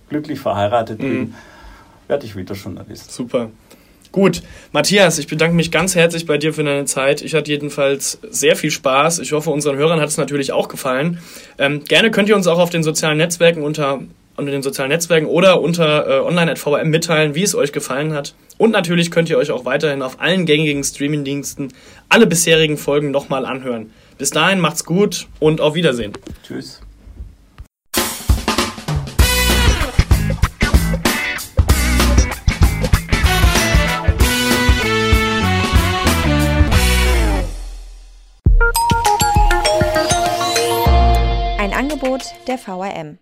[0.09, 1.35] glücklich verheiratet bin, Mhm.
[2.09, 3.11] werde ich wieder Journalist.
[3.13, 3.51] Super.
[4.13, 7.23] Gut, Matthias, ich bedanke mich ganz herzlich bei dir für deine Zeit.
[7.23, 9.21] Ich hatte jedenfalls sehr viel Spaß.
[9.21, 11.19] Ich hoffe, unseren Hörern hat es natürlich auch gefallen.
[11.59, 14.01] Ähm, gerne könnt ihr uns auch auf den sozialen Netzwerken unter
[14.41, 18.35] unter den sozialen Netzwerken oder unter äh, online.vrm mitteilen, wie es euch gefallen hat.
[18.59, 21.73] Und natürlich könnt ihr euch auch weiterhin auf allen gängigen Streamingdiensten
[22.09, 23.93] alle bisherigen Folgen nochmal anhören.
[24.19, 26.13] Bis dahin macht's gut und auf Wiedersehen.
[26.47, 26.81] Tschüss.
[41.59, 43.21] Ein Angebot der VRM.